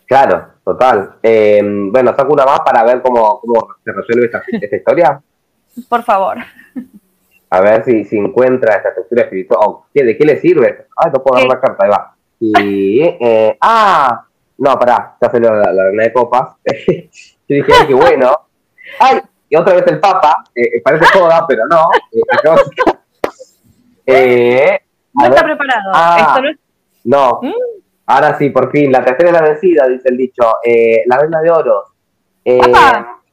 Claro, 0.07 0.51
total. 0.65 1.17
Eh, 1.21 1.61
bueno, 1.65 2.15
saco 2.15 2.33
una 2.33 2.45
más 2.45 2.61
para 2.61 2.85
ver 2.85 3.03
cómo, 3.03 3.41
se 3.85 3.91
resuelve 3.91 4.27
esta, 4.53 4.77
historia. 4.77 5.21
Por 5.89 6.05
favor. 6.05 6.37
A 7.51 7.61
ver 7.61 7.85
si, 7.85 8.05
si 8.05 8.19
encuentra 8.19 8.77
esta 8.77 8.91
estructura 8.91 9.23
espiritual. 9.23 9.79
¿De 9.93 10.17
qué 10.17 10.25
le 10.25 10.39
sirve? 10.39 10.87
Ah, 10.97 11.11
no 11.13 11.21
puedo 11.21 11.41
dar 11.41 11.49
la 11.49 11.61
carta, 11.61 11.85
ahí 11.85 11.91
va. 11.91 12.15
Y, 12.39 13.01
eh, 13.03 13.59
ah, 13.61 14.27
no, 14.61 14.79
pará, 14.79 15.17
ya 15.21 15.31
salió 15.31 15.55
la, 15.55 15.73
la 15.73 15.85
de 15.85 16.13
copas. 16.13 16.57
Yo 16.87 17.57
dije, 17.57 17.73
ay, 17.81 17.87
qué 17.87 17.95
bueno. 17.95 18.47
Ay, 18.99 19.21
y 19.49 19.57
otra 19.57 19.75
vez 19.75 19.87
el 19.87 19.99
Papa, 19.99 20.45
eh, 20.55 20.81
parece 20.83 21.07
joda, 21.19 21.47
pero 21.49 21.67
no. 21.67 21.89
Eh, 24.07 24.81
no 25.15 25.25
está 25.25 25.43
preparado. 25.43 25.91
Ah, 25.95 26.17
Esto 26.21 26.43
no, 27.05 27.41
no. 27.41 27.49
¿Mm? 27.49 27.55
Ahora 28.07 28.37
sí, 28.37 28.51
por 28.51 28.71
fin, 28.71 28.93
la 28.93 29.03
tercera 29.03 29.31
es 29.31 29.35
la 29.35 29.43
vencida, 29.43 29.89
dice 29.89 30.11
el 30.11 30.17
dicho. 30.19 30.43
Eh, 30.63 31.05
la 31.07 31.17
reina 31.17 31.41
de 31.41 31.51
oro 31.51 31.85
eh, 32.45 32.61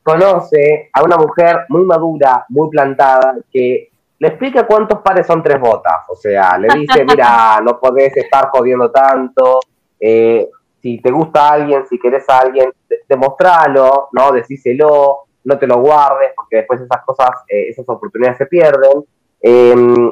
conoce 0.02 0.90
a 0.94 1.04
una 1.04 1.18
mujer 1.18 1.66
muy 1.70 1.84
madura, 1.84 2.46
muy 2.50 2.70
plantada, 2.70 3.36
que 3.52 3.90
le 4.20 4.28
explica 4.28 4.66
cuántos 4.66 5.00
pares 5.02 5.28
son 5.28 5.44
tres 5.44 5.60
botas. 5.60 6.06
O 6.08 6.16
sea, 6.16 6.58
le 6.58 6.70
dice, 6.74 7.04
mira, 7.06 7.60
no 7.64 7.80
podés 7.80 8.16
estar 8.16 8.50
jodiendo 8.50 8.90
tanto. 8.92 9.60
Eh, 10.00 10.50
si 10.88 11.02
te 11.02 11.12
gusta 11.12 11.50
alguien, 11.50 11.86
si 11.86 12.00
querés 12.00 12.24
a 12.30 12.40
alguien, 12.40 12.72
demostralo, 13.10 14.08
¿no? 14.14 14.32
Decíselo, 14.32 15.26
no 15.44 15.60
te 15.60 15.68
lo 15.68 15.80
guardes, 15.80 16.32
porque 16.34 16.58
después 16.58 16.80
esas 16.80 17.04
cosas, 17.06 17.32
esas 17.48 17.88
oportunidades 17.90 18.38
se 18.38 18.46
pierden. 18.46 19.04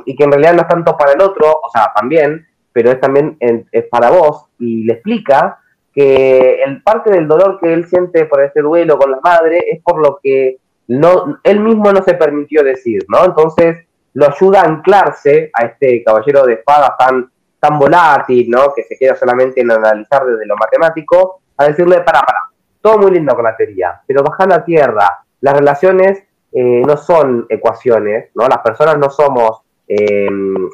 y 0.06 0.16
que 0.16 0.24
en 0.24 0.32
realidad 0.32 0.54
no 0.54 0.62
es 0.64 0.68
tanto 0.68 0.98
para 0.98 1.14
el 1.14 1.22
otro, 1.22 1.48
o 1.64 1.70
sea, 1.70 1.94
también, 1.96 2.46
pero 2.74 2.92
es 2.92 3.00
también 3.00 3.38
es 3.40 3.86
para 3.86 4.10
vos 4.10 4.48
y 4.60 4.84
le 4.84 4.94
explica 4.94 5.60
que 5.94 6.62
el 6.62 6.84
parte 6.84 7.10
del 7.10 7.26
dolor 7.26 7.58
que 7.62 7.74
él 7.74 7.88
siente 7.88 8.26
por 8.26 8.44
este 8.44 8.62
duelo 8.62 8.98
con 8.98 9.12
la 9.12 9.20
madre 9.24 9.64
es 9.72 9.82
por 9.82 10.02
lo 10.02 10.20
que 10.22 10.58
no, 10.90 11.40
él 11.44 11.62
mismo 11.62 11.94
no 11.94 12.04
se 12.04 12.16
permitió 12.16 12.64
decir, 12.64 13.06
¿no? 13.08 13.24
Entonces 13.24 13.86
lo 14.14 14.28
ayuda 14.28 14.62
a 14.62 14.66
anclarse 14.66 15.52
a 15.54 15.68
este 15.68 16.04
caballero 16.04 16.46
de 16.46 16.56
espadas 16.56 16.92
tan, 17.00 17.32
tan 17.66 17.80
volátil, 17.80 18.50
¿no? 18.50 18.74
Que 18.76 18.84
se 18.84 18.98
queda 18.98 19.16
solamente 19.16 19.62
en 19.62 19.72
analizar 19.72 20.26
desde 20.26 20.46
lo 20.46 20.56
matemático, 20.56 21.42
a 21.58 21.66
decirle, 21.66 22.02
para, 22.02 22.22
para, 22.22 22.40
todo 22.82 23.00
muy 23.00 23.12
lindo 23.12 23.34
con 23.34 23.44
la 23.44 23.58
teoría, 23.58 24.02
pero 24.06 24.24
baja 24.24 24.46
la 24.46 24.64
tierra, 24.64 25.26
las 25.42 25.58
relaciones 25.58 26.24
eh, 26.52 26.82
no 26.86 26.96
son 26.96 27.46
ecuaciones, 27.50 28.30
¿no? 28.36 28.48
Las 28.48 28.60
personas 28.60 28.98
no 28.98 29.10
somos, 29.10 29.62
eh, 29.88 30.28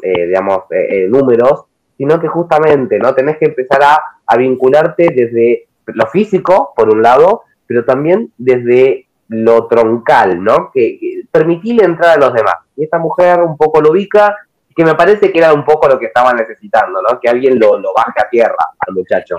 eh, 0.04 0.28
digamos, 0.28 0.66
números, 1.10 1.66
sino 1.98 2.20
que 2.20 2.28
justamente 2.28 3.00
no 3.00 3.14
tenés 3.16 3.38
que 3.38 3.46
empezar 3.46 3.82
a, 3.84 4.38
vincularte 4.38 5.10
desde 5.14 5.68
lo 5.88 6.08
físico, 6.08 6.72
por 6.74 6.90
un 6.90 7.02
lado, 7.02 7.42
pero 7.68 7.84
también 7.84 8.32
desde 8.38 9.08
lo 9.28 9.68
troncal, 9.68 10.42
¿no? 10.42 10.72
Que, 10.74 11.24
permitirle 11.30 11.84
entrar 11.84 12.18
a 12.18 12.20
los 12.20 12.34
demás. 12.34 12.56
Y 12.78 12.86
esta 12.86 12.98
mujer 12.98 13.42
un 13.42 13.58
poco 13.58 13.82
lo 13.82 13.92
ubica, 13.92 14.38
que 14.76 14.86
me 14.86 14.96
parece 14.96 15.32
que 15.32 15.40
era 15.40 15.54
un 15.54 15.66
poco 15.66 15.88
lo 15.88 16.00
que 16.00 16.08
estaba 16.08 16.34
necesitando, 16.34 17.02
¿no? 17.02 17.20
Que 17.20 17.30
alguien 17.30 17.60
lo, 17.60 17.78
lo 17.78 17.94
baje 17.94 18.22
a 18.22 18.30
tierra 18.30 18.72
al 18.80 18.94
muchacho. 18.94 19.38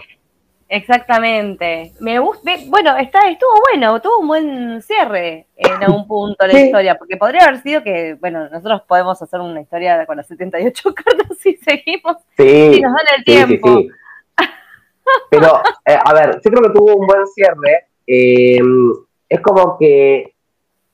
Exactamente. 0.73 1.93
Me 2.01 2.19
gusta, 2.19 2.51
bueno, 2.69 2.97
está, 2.97 3.29
estuvo 3.29 3.51
bueno, 3.71 4.01
tuvo 4.01 4.21
un 4.21 4.27
buen 4.27 4.81
cierre 4.81 5.47
en 5.55 5.83
algún 5.83 6.09
punto 6.09 6.47
la 6.47 6.59
historia, 6.59 6.97
porque 6.97 7.19
podría 7.19 7.43
haber 7.45 7.61
sido 7.61 7.83
que, 7.83 8.17
bueno, 8.19 8.49
nosotros 8.49 8.81
podemos 8.89 9.21
hacer 9.21 9.41
una 9.41 9.61
historia 9.61 10.07
con 10.07 10.17
las 10.17 10.27
78 10.29 10.95
cartas 10.95 11.37
si 11.39 11.57
seguimos, 11.57 12.17
sí, 12.39 12.75
si 12.75 12.81
nos 12.81 12.91
dan 12.91 13.19
el 13.19 13.25
tiempo. 13.25 13.81
Sí, 13.81 13.91
Pero, 15.31 15.61
eh, 15.85 15.99
a 16.03 16.15
ver, 16.15 16.41
yo 16.43 16.51
creo 16.51 16.63
que 16.63 16.79
tuvo 16.79 16.97
un 16.97 17.07
buen 17.07 17.27
cierre. 17.27 17.89
Em, 18.07 18.95
es 19.29 19.41
como 19.43 19.77
que, 19.79 20.35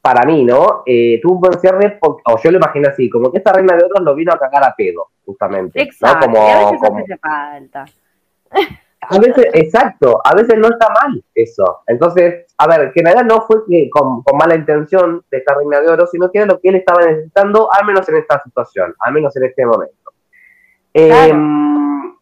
para 0.00 0.24
mí, 0.24 0.44
¿no? 0.44 0.82
Eh, 0.86 1.18
tuvo 1.22 1.34
un 1.34 1.40
buen 1.40 1.60
cierre, 1.60 1.98
o 2.00 2.38
yo 2.42 2.50
lo 2.50 2.58
imagino 2.58 2.88
así, 2.88 3.10
como 3.10 3.30
que 3.30 3.38
esta 3.38 3.52
reina 3.52 3.76
de 3.76 3.84
otros 3.84 4.04
lo 4.04 4.14
vino 4.14 4.32
a 4.32 4.38
cagar 4.38 4.64
a 4.64 4.74
pedo, 4.76 5.08
justamente. 5.24 5.82
Exacto, 5.82 6.26
Como, 6.26 6.40
a 6.40 6.70
veces 6.70 6.80
hace 6.82 7.16
falta. 7.18 7.84
A 9.00 9.18
veces, 9.18 9.46
exacto, 9.54 10.20
a 10.24 10.34
veces 10.34 10.56
no 10.58 10.68
está 10.68 10.88
mal 10.88 11.22
eso. 11.34 11.80
Entonces, 11.86 12.46
a 12.56 12.66
ver, 12.66 12.92
que 12.92 13.02
nada 13.02 13.22
no 13.22 13.42
fue 13.42 13.58
que 13.68 13.88
con, 13.90 14.22
mala 14.38 14.54
intención 14.54 15.24
de 15.30 15.38
esta 15.38 15.54
reina 15.54 15.80
de 15.80 15.88
oro, 15.88 16.06
sino 16.06 16.30
que 16.30 16.38
era 16.38 16.46
lo 16.46 16.60
que 16.60 16.68
él 16.68 16.76
estaba 16.76 17.04
necesitando, 17.04 17.68
al 17.72 17.86
menos 17.86 18.08
en 18.08 18.16
esta 18.16 18.42
situación, 18.42 18.94
al 19.00 19.12
menos 19.12 19.36
en 19.36 19.44
este 19.44 19.66
momento. 19.66 20.12
Em, 20.92 22.16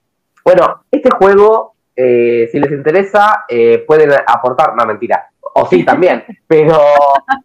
bueno, 0.44 0.84
este 0.90 1.10
juego, 1.10 1.74
eh, 1.94 2.48
si 2.50 2.58
les 2.58 2.70
interesa, 2.70 3.44
eh, 3.48 3.84
pueden 3.86 4.10
aportar, 4.26 4.74
no, 4.76 4.84
mentira, 4.86 5.30
o 5.56 5.66
sí 5.66 5.84
también, 5.84 6.24
pero 6.46 6.78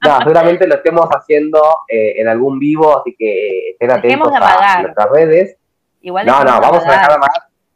no, 0.06 0.18
seguramente 0.20 0.68
lo 0.68 0.76
estemos 0.76 1.08
haciendo 1.10 1.60
eh, 1.88 2.14
en 2.18 2.28
algún 2.28 2.60
vivo, 2.60 3.00
así 3.00 3.16
que 3.18 3.70
estén 3.72 3.92
atentos 3.92 4.32
a 4.34 4.82
nuestras 4.82 5.10
redes. 5.12 5.58
Igual 6.02 6.26
no, 6.26 6.44
no, 6.44 6.60
vamos 6.60 6.86
a 6.86 6.92
dejar 6.92 7.20
más 7.20 7.30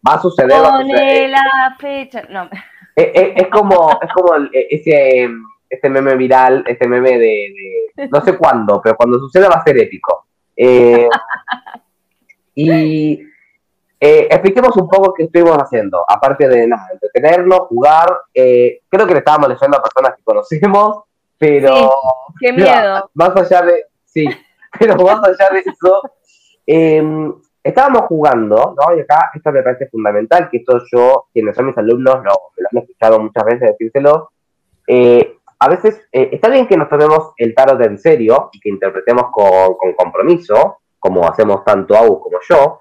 va 0.07 0.13
a 0.13 0.21
suceder. 0.21 0.61
Pone 0.61 1.27
la 1.27 1.75
fecha. 1.79 2.23
No. 2.29 2.49
Es, 2.95 3.47
como, 3.49 3.99
es 4.01 4.09
como 4.13 4.35
ese, 4.53 5.29
este 5.69 5.89
meme 5.89 6.15
viral, 6.15 6.63
este 6.65 6.87
meme 6.87 7.17
de, 7.17 7.53
no 8.09 8.21
sé 8.21 8.37
cuándo, 8.37 8.81
pero 8.81 8.95
cuando 8.95 9.19
suceda 9.19 9.49
va 9.49 9.55
a 9.55 9.63
ser 9.63 9.77
épico. 9.77 10.27
Eh, 10.55 11.09
y 12.55 13.19
eh, 14.05 14.27
expliquemos 14.29 14.75
un 14.77 14.87
poco 14.87 15.13
qué 15.13 15.23
estuvimos 15.23 15.57
haciendo, 15.57 16.05
aparte 16.07 16.47
de 16.47 16.67
nada, 16.67 16.87
entretenernos, 16.93 17.61
jugar. 17.61 18.07
Eh, 18.33 18.81
creo 18.87 19.07
que 19.07 19.13
le 19.13 19.19
estábamos 19.19 19.49
leyendo 19.49 19.77
a 19.77 19.81
personas 19.81 20.15
que 20.15 20.23
conocemos, 20.23 21.03
pero. 21.37 21.91
qué 22.39 22.53
miedo. 22.53 23.09
más 23.13 23.35
allá 23.35 23.61
de. 23.63 23.85
Sí, 24.05 24.25
pero 24.79 24.95
más 24.95 25.23
allá 25.23 25.49
de 25.51 25.59
eso, 25.59 26.01
eh, 26.67 27.31
estábamos 27.63 28.03
jugando, 28.03 28.75
¿no? 28.77 28.95
Y 28.95 29.01
acá 29.01 29.31
esto 29.33 29.51
me 29.51 29.63
parece 29.63 29.87
fundamental, 29.87 30.49
que 30.49 30.57
esto 30.57 30.81
yo, 30.91 31.25
quienes 31.33 31.55
son 31.55 31.65
mis 31.65 31.77
alumnos, 31.77 32.15
lo, 32.15 32.31
me 32.55 32.63
lo 32.63 32.69
han 32.71 32.77
escuchado 32.83 33.19
muchas 33.19 33.43
veces 33.43 33.71
decírselo. 33.71 34.31
Eh, 34.87 35.37
a 35.57 35.69
veces 35.69 35.99
eh, 36.11 36.29
está 36.31 36.49
bien 36.49 36.67
que 36.67 36.77
nos 36.77 36.89
tomemos 36.89 37.31
el 37.37 37.55
tarot 37.55 37.81
en 37.81 37.97
serio 37.97 38.49
y 38.53 38.59
que 38.59 38.69
interpretemos 38.69 39.25
con, 39.31 39.93
compromiso, 39.97 40.77
como 40.99 41.27
hacemos 41.27 41.63
tanto 41.63 41.95
Agus 41.95 42.19
como 42.21 42.37
yo. 42.47 42.79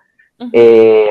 Eh, 0.53 1.11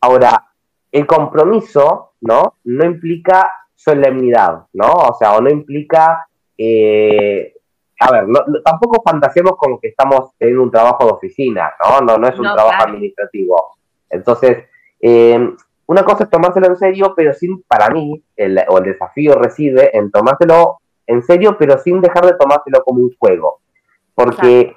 ahora, 0.00 0.44
el 0.92 1.06
compromiso, 1.06 2.12
¿no? 2.20 2.54
No 2.64 2.84
implica 2.84 3.50
solemnidad, 3.74 4.66
¿no? 4.72 4.92
O 4.92 5.16
sea, 5.18 5.36
o 5.36 5.40
no 5.40 5.50
implica 5.50 6.28
a 8.00 8.12
ver, 8.12 8.26
tampoco 8.64 9.02
fantaseemos 9.02 9.56
con 9.56 9.78
que 9.80 9.88
estamos 9.88 10.30
en 10.38 10.58
un 10.58 10.70
trabajo 10.70 11.04
de 11.04 11.12
oficina, 11.12 11.72
¿no? 11.82 12.00
No, 12.00 12.18
no 12.18 12.28
es 12.28 12.38
un 12.38 12.44
trabajo 12.44 12.84
administrativo. 12.84 13.76
Entonces, 14.08 14.64
eh, 15.00 15.50
una 15.86 16.04
cosa 16.04 16.24
es 16.24 16.30
tomárselo 16.30 16.68
en 16.68 16.76
serio, 16.76 17.14
pero 17.16 17.32
sin, 17.32 17.62
para 17.62 17.90
mí, 17.90 18.22
el, 18.36 18.60
o 18.68 18.78
el 18.78 18.84
desafío 18.84 19.34
reside 19.34 19.96
en 19.96 20.10
tomárselo 20.12 20.78
en 21.06 21.22
serio, 21.22 21.56
pero 21.58 21.78
sin 21.78 22.00
dejar 22.00 22.24
de 22.26 22.34
tomárselo 22.34 22.84
como 22.84 23.02
un 23.02 23.10
juego. 23.18 23.60
Porque 24.14 24.76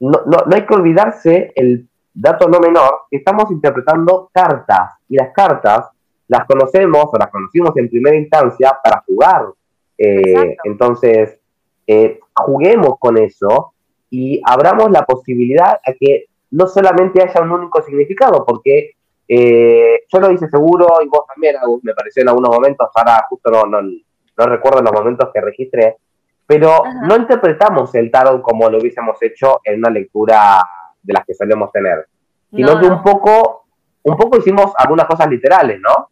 no, 0.00 0.20
no, 0.26 0.44
no 0.46 0.54
hay 0.54 0.66
que 0.66 0.74
olvidarse 0.74 1.52
el 1.54 1.88
dato 2.14 2.48
no 2.48 2.60
menor, 2.60 3.02
que 3.10 3.16
estamos 3.18 3.50
interpretando 3.50 4.30
cartas, 4.32 4.92
y 5.08 5.16
las 5.16 5.32
cartas 5.32 5.90
las 6.28 6.46
conocemos 6.46 7.06
o 7.12 7.18
las 7.18 7.28
conocimos 7.28 7.76
en 7.76 7.90
primera 7.90 8.16
instancia 8.16 8.78
para 8.82 9.02
jugar. 9.06 9.46
Eh, 9.98 10.56
entonces, 10.64 11.38
eh, 11.86 12.20
juguemos 12.34 12.98
con 12.98 13.18
eso 13.18 13.74
y 14.10 14.40
abramos 14.44 14.90
la 14.90 15.04
posibilidad 15.04 15.80
a 15.84 15.92
que 15.98 16.26
no 16.52 16.66
solamente 16.66 17.22
haya 17.22 17.40
un 17.42 17.50
único 17.50 17.82
significado, 17.82 18.44
porque 18.46 18.92
eh, 19.26 20.04
yo 20.12 20.20
lo 20.20 20.30
hice 20.30 20.48
seguro 20.48 20.86
y 21.04 21.08
vos 21.08 21.26
también, 21.26 21.56
me 21.82 21.94
pareció 21.94 22.22
en 22.22 22.28
algunos 22.28 22.50
momentos, 22.50 22.88
ahora 22.94 23.26
justo 23.28 23.50
no, 23.50 23.64
no, 23.64 23.82
no 23.82 24.46
recuerdo 24.46 24.82
los 24.82 24.92
momentos 24.92 25.30
que 25.32 25.40
registré, 25.40 25.96
pero 26.46 26.82
no 27.06 27.16
interpretamos 27.16 27.94
el 27.94 28.10
tarot 28.10 28.42
como 28.42 28.68
lo 28.68 28.78
hubiésemos 28.78 29.20
hecho 29.22 29.60
en 29.64 29.78
una 29.78 29.90
lectura 29.90 30.60
de 31.04 31.12
las 31.12 31.24
que 31.24 31.34
solemos 31.34 31.70
tener, 31.70 32.08
sino 32.50 32.80
que 32.80 32.86
un 32.86 33.02
poco, 33.02 33.66
un 34.02 34.16
poco 34.16 34.38
hicimos 34.38 34.72
algunas 34.76 35.06
cosas 35.06 35.28
literales, 35.28 35.80
¿no? 35.80 36.08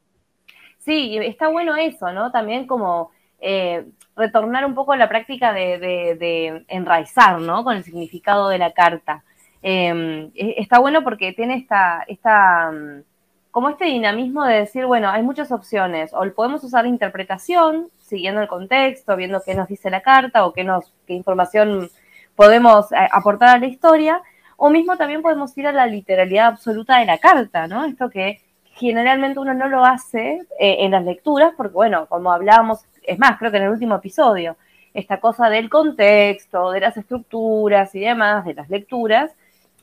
Sí, 0.79 1.17
está 1.19 1.49
bueno 1.49 1.77
eso, 1.77 2.13
¿no? 2.13 2.31
También 2.31 2.67
como 2.67 3.11
eh, 3.41 3.87
retornar 4.17 4.65
un 4.65 4.75
poco 4.75 4.93
a 4.93 4.97
la 4.97 5.09
práctica 5.09 5.53
de, 5.53 6.65
enraizar, 6.69 7.41
¿no? 7.41 7.65
Con 7.65 7.77
el 7.77 7.85
significado 7.85 8.49
de 8.49 8.59
la 8.59 8.73
carta. 8.73 9.25
Em, 9.63 10.31
e, 10.35 10.57
está 10.59 10.79
bueno 10.81 11.03
porque 11.03 11.33
tiene 11.33 11.57
esta, 11.57 12.05
esta, 12.09 12.71
mm, 12.73 13.03
como 13.51 13.69
este 13.69 13.85
dinamismo 13.85 14.45
de 14.45 14.57
decir, 14.57 14.87
bueno, 14.87 15.09
hay 15.09 15.23
muchas 15.23 15.53
opciones, 15.53 16.13
o 16.15 16.23
podemos 16.35 16.65
usar 16.65 16.85
la 16.85 16.91
interpretación, 16.91 17.89
siguiendo 17.99 18.41
el 18.41 18.49
contexto, 18.49 19.17
viendo 19.17 19.41
qué 19.45 19.55
nos 19.55 19.69
dice 19.69 19.91
la 19.91 20.03
carta 20.03 20.45
o 20.47 20.53
qué, 20.53 20.65
nos, 20.65 20.93
qué 21.07 21.15
información 21.15 21.91
podemos 22.37 22.91
eh, 22.93 23.09
aportar 23.13 23.57
a 23.57 23.59
la 23.59 23.67
historia, 23.67 24.23
o 24.57 24.71
mismo 24.71 24.97
también 24.97 25.23
podemos 25.23 25.57
ir 25.59 25.67
a 25.67 25.73
la 25.73 25.87
literalidad 25.87 26.47
absoluta 26.47 26.99
de 26.99 27.07
la 27.07 27.19
carta, 27.19 27.67
¿no? 27.67 27.85
Esto 27.85 28.11
que 28.11 28.41
generalmente 28.75 29.39
uno 29.39 29.55
no 29.55 29.69
lo 29.69 29.85
hace 29.85 30.41
eh, 30.59 30.77
en 30.81 30.93
las 30.93 31.05
lecturas, 31.05 31.53
porque 31.57 31.75
bueno, 31.75 32.07
como 32.07 32.33
hablábamos, 32.33 32.85
es 33.03 33.19
más, 33.19 33.39
creo 33.39 33.51
que 33.51 33.59
en 33.59 33.65
el 33.65 33.71
último 33.71 33.97
episodio, 33.97 34.57
esta 34.95 35.21
cosa 35.21 35.49
del 35.49 35.71
contexto, 35.71 36.71
de 36.71 36.81
las 36.81 36.97
estructuras 36.97 37.95
y 37.95 38.01
demás, 38.01 38.45
de 38.45 38.55
las 38.55 38.69
lecturas, 38.69 39.33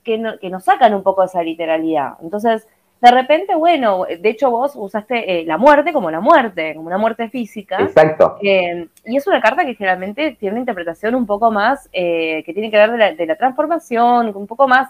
que, 0.03 0.21
que 0.41 0.49
nos 0.49 0.63
sacan 0.63 0.93
un 0.93 1.03
poco 1.03 1.21
de 1.21 1.27
esa 1.27 1.43
literalidad. 1.43 2.13
Entonces, 2.21 2.67
de 3.01 3.11
repente, 3.11 3.55
bueno, 3.55 4.05
de 4.05 4.29
hecho 4.29 4.51
vos 4.51 4.73
usaste 4.75 5.41
eh, 5.41 5.45
la 5.45 5.57
muerte 5.57 5.93
como 5.93 6.11
la 6.11 6.19
muerte, 6.19 6.75
como 6.75 6.87
una 6.87 6.97
muerte 6.97 7.29
física. 7.29 7.77
Exacto. 7.79 8.37
Eh, 8.41 8.87
y 9.05 9.17
es 9.17 9.25
una 9.27 9.41
carta 9.41 9.65
que 9.65 9.75
generalmente 9.75 10.37
tiene 10.39 10.53
una 10.53 10.61
interpretación 10.61 11.15
un 11.15 11.25
poco 11.25 11.51
más, 11.51 11.87
que 11.89 12.51
tiene 12.53 12.69
que 12.69 12.77
ver 12.77 12.91
de 12.91 12.97
la, 12.97 13.13
de 13.13 13.25
la 13.25 13.35
transformación, 13.35 14.35
un 14.35 14.47
poco 14.47 14.67
más 14.67 14.89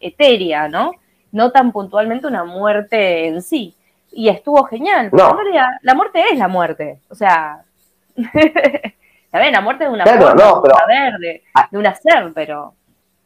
etérea, 0.00 0.68
¿no? 0.68 0.92
no 1.32 1.50
tan 1.50 1.72
puntualmente 1.72 2.26
una 2.26 2.44
muerte 2.44 3.26
en 3.26 3.42
sí. 3.42 3.74
Y 4.10 4.28
estuvo 4.28 4.64
genial. 4.64 5.10
Porque 5.10 5.26
en 5.26 5.36
realidad, 5.36 5.68
la 5.82 5.94
muerte 5.94 6.22
es 6.32 6.38
la 6.38 6.48
muerte. 6.48 7.00
O 7.10 7.14
sea, 7.14 7.62
la 8.16 9.60
muerte 9.60 9.84
de 9.84 9.90
una 9.90 10.04
claro, 10.04 10.34
no, 10.34 10.62
pero, 10.62 10.74
de, 11.20 11.42
de 11.70 11.78
un 11.78 11.86
hacer, 11.86 12.32
pero. 12.34 12.74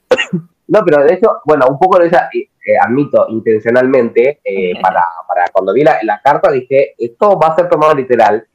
No, 0.69 0.81
pero 0.87 1.05
de 1.05 1.15
hecho, 1.15 1.43
bueno, 1.45 1.67
un 1.69 1.79
poco 1.79 1.99
de 1.99 2.07
esa, 2.07 2.31
eh, 2.65 2.73
eh, 2.73 2.79
admito 2.79 3.27
intencionalmente, 3.29 4.41
eh, 4.45 4.73
para, 4.81 5.03
para, 5.27 5.47
cuando 5.53 5.73
vi 5.73 5.83
la, 5.83 5.99
la, 6.03 6.21
carta 6.23 6.51
dije, 6.51 6.95
esto 6.99 7.39
va 7.39 7.49
a 7.49 7.57
ser 7.57 7.69
tomado 7.69 7.95
literal. 7.95 8.47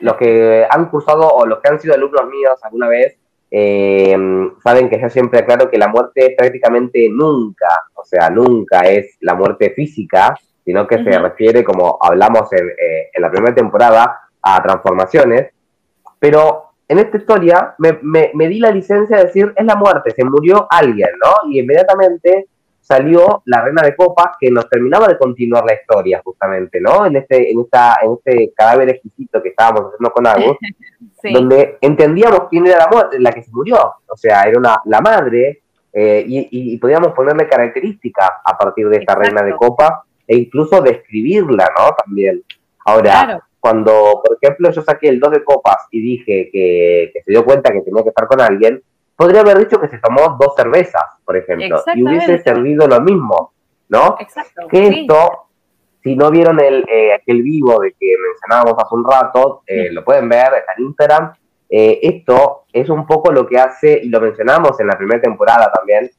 los 0.00 0.16
que 0.16 0.66
han 0.68 0.90
cursado 0.90 1.28
o 1.28 1.46
los 1.46 1.60
que 1.60 1.68
han 1.68 1.80
sido 1.80 1.94
alumnos 1.94 2.26
míos 2.28 2.58
alguna 2.62 2.88
vez 2.88 3.20
eh, 3.50 4.16
saben 4.62 4.88
que 4.88 5.00
yo 5.00 5.08
siempre 5.10 5.40
aclaro 5.40 5.68
que 5.68 5.78
la 5.78 5.88
muerte 5.88 6.34
prácticamente 6.38 7.08
nunca, 7.10 7.68
o 7.94 8.04
sea, 8.04 8.30
nunca 8.30 8.80
es 8.82 9.16
la 9.20 9.34
muerte 9.34 9.70
física, 9.70 10.36
sino 10.64 10.86
que 10.86 11.02
se 11.02 11.18
refiere, 11.18 11.64
como 11.64 11.98
hablamos 12.00 12.52
en, 12.52 12.68
eh, 12.68 13.10
en, 13.12 13.22
la 13.22 13.30
primera 13.30 13.54
temporada, 13.54 14.20
a 14.40 14.62
transformaciones. 14.62 15.50
Pero 16.18 16.74
en 16.86 16.98
esta 17.00 17.16
historia 17.16 17.74
me, 17.78 17.98
me, 18.02 18.30
me, 18.34 18.46
di 18.46 18.60
la 18.60 18.70
licencia 18.70 19.16
de 19.16 19.24
decir, 19.24 19.52
es 19.56 19.64
la 19.64 19.74
muerte, 19.74 20.12
se 20.12 20.24
murió 20.24 20.68
alguien, 20.70 21.10
¿no? 21.24 21.50
Y 21.50 21.60
inmediatamente 21.60 22.46
salió 22.90 23.42
la 23.44 23.62
reina 23.62 23.82
de 23.82 23.94
copas 23.94 24.36
que 24.40 24.50
nos 24.50 24.68
terminaba 24.68 25.06
de 25.06 25.16
continuar 25.16 25.64
la 25.64 25.74
historia, 25.74 26.20
justamente, 26.24 26.80
¿no? 26.80 27.06
En 27.06 27.14
este, 27.14 27.52
en 27.52 27.60
esta, 27.60 27.98
en 28.02 28.14
este 28.14 28.52
cadáver 28.52 28.88
exquisito 28.90 29.40
que 29.40 29.50
estábamos 29.50 29.92
haciendo 29.92 30.10
con 30.12 30.26
Agus, 30.26 30.56
donde 31.32 31.78
entendíamos 31.80 32.48
quién 32.50 32.66
era 32.66 32.78
la 32.78 32.88
muerte, 32.88 33.20
la 33.20 33.30
que 33.30 33.44
se 33.44 33.50
murió. 33.52 33.76
O 34.08 34.16
sea, 34.16 34.42
era 34.42 34.58
una, 34.58 34.76
la 34.86 35.00
madre, 35.00 35.62
eh, 35.92 36.24
y, 36.26 36.76
podíamos 36.78 37.12
ponerle 37.12 37.48
características 37.48 38.30
a 38.44 38.58
partir 38.58 38.88
de 38.88 38.96
esta 38.98 39.14
reina 39.14 39.42
de 39.42 39.54
copas, 39.54 39.92
e 40.26 40.36
incluso 40.36 40.80
describirla, 40.82 41.68
¿no? 41.78 41.94
También. 42.04 42.42
Ahora, 42.86 43.40
cuando, 43.60 44.20
por 44.24 44.36
ejemplo, 44.40 44.70
yo 44.72 44.82
saqué 44.82 45.08
el 45.10 45.20
2 45.20 45.30
de 45.30 45.44
copas 45.44 45.86
y 45.92 46.00
dije 46.00 46.50
que, 46.52 47.10
que 47.12 47.22
se 47.22 47.30
dio 47.30 47.44
cuenta 47.44 47.72
que 47.72 47.82
tenía 47.82 48.02
que 48.02 48.08
estar 48.08 48.26
con 48.26 48.40
alguien, 48.40 48.82
podría 49.20 49.42
haber 49.42 49.58
dicho 49.58 49.78
que 49.78 49.88
se 49.88 49.98
tomó 49.98 50.38
dos 50.40 50.54
cervezas, 50.56 51.04
por 51.26 51.36
ejemplo, 51.36 51.82
y 51.94 52.02
hubiese 52.02 52.42
servido 52.42 52.88
lo 52.88 53.02
mismo, 53.02 53.52
¿no? 53.90 54.16
Exacto. 54.18 54.66
Que 54.66 54.88
esto, 54.88 55.48
si 56.02 56.16
no 56.16 56.30
vieron 56.30 56.58
el, 56.58 56.86
eh, 56.88 57.12
aquel 57.12 57.42
vivo 57.42 57.78
de 57.80 57.92
que 58.00 58.14
mencionábamos 58.16 58.82
hace 58.82 58.94
un 58.94 59.04
rato, 59.04 59.62
eh, 59.66 59.90
lo 59.92 60.02
pueden 60.02 60.26
ver, 60.26 60.54
está 60.60 60.72
en 60.78 60.84
Instagram. 60.84 61.34
Eh, 61.68 62.00
esto 62.02 62.62
es 62.72 62.88
un 62.88 63.06
poco 63.06 63.30
lo 63.30 63.46
que 63.46 63.58
hace, 63.58 64.00
y 64.02 64.08
lo 64.08 64.22
mencionamos 64.22 64.80
en 64.80 64.86
la 64.86 64.96
primera 64.96 65.20
temporada 65.20 65.70
también, 65.70 66.10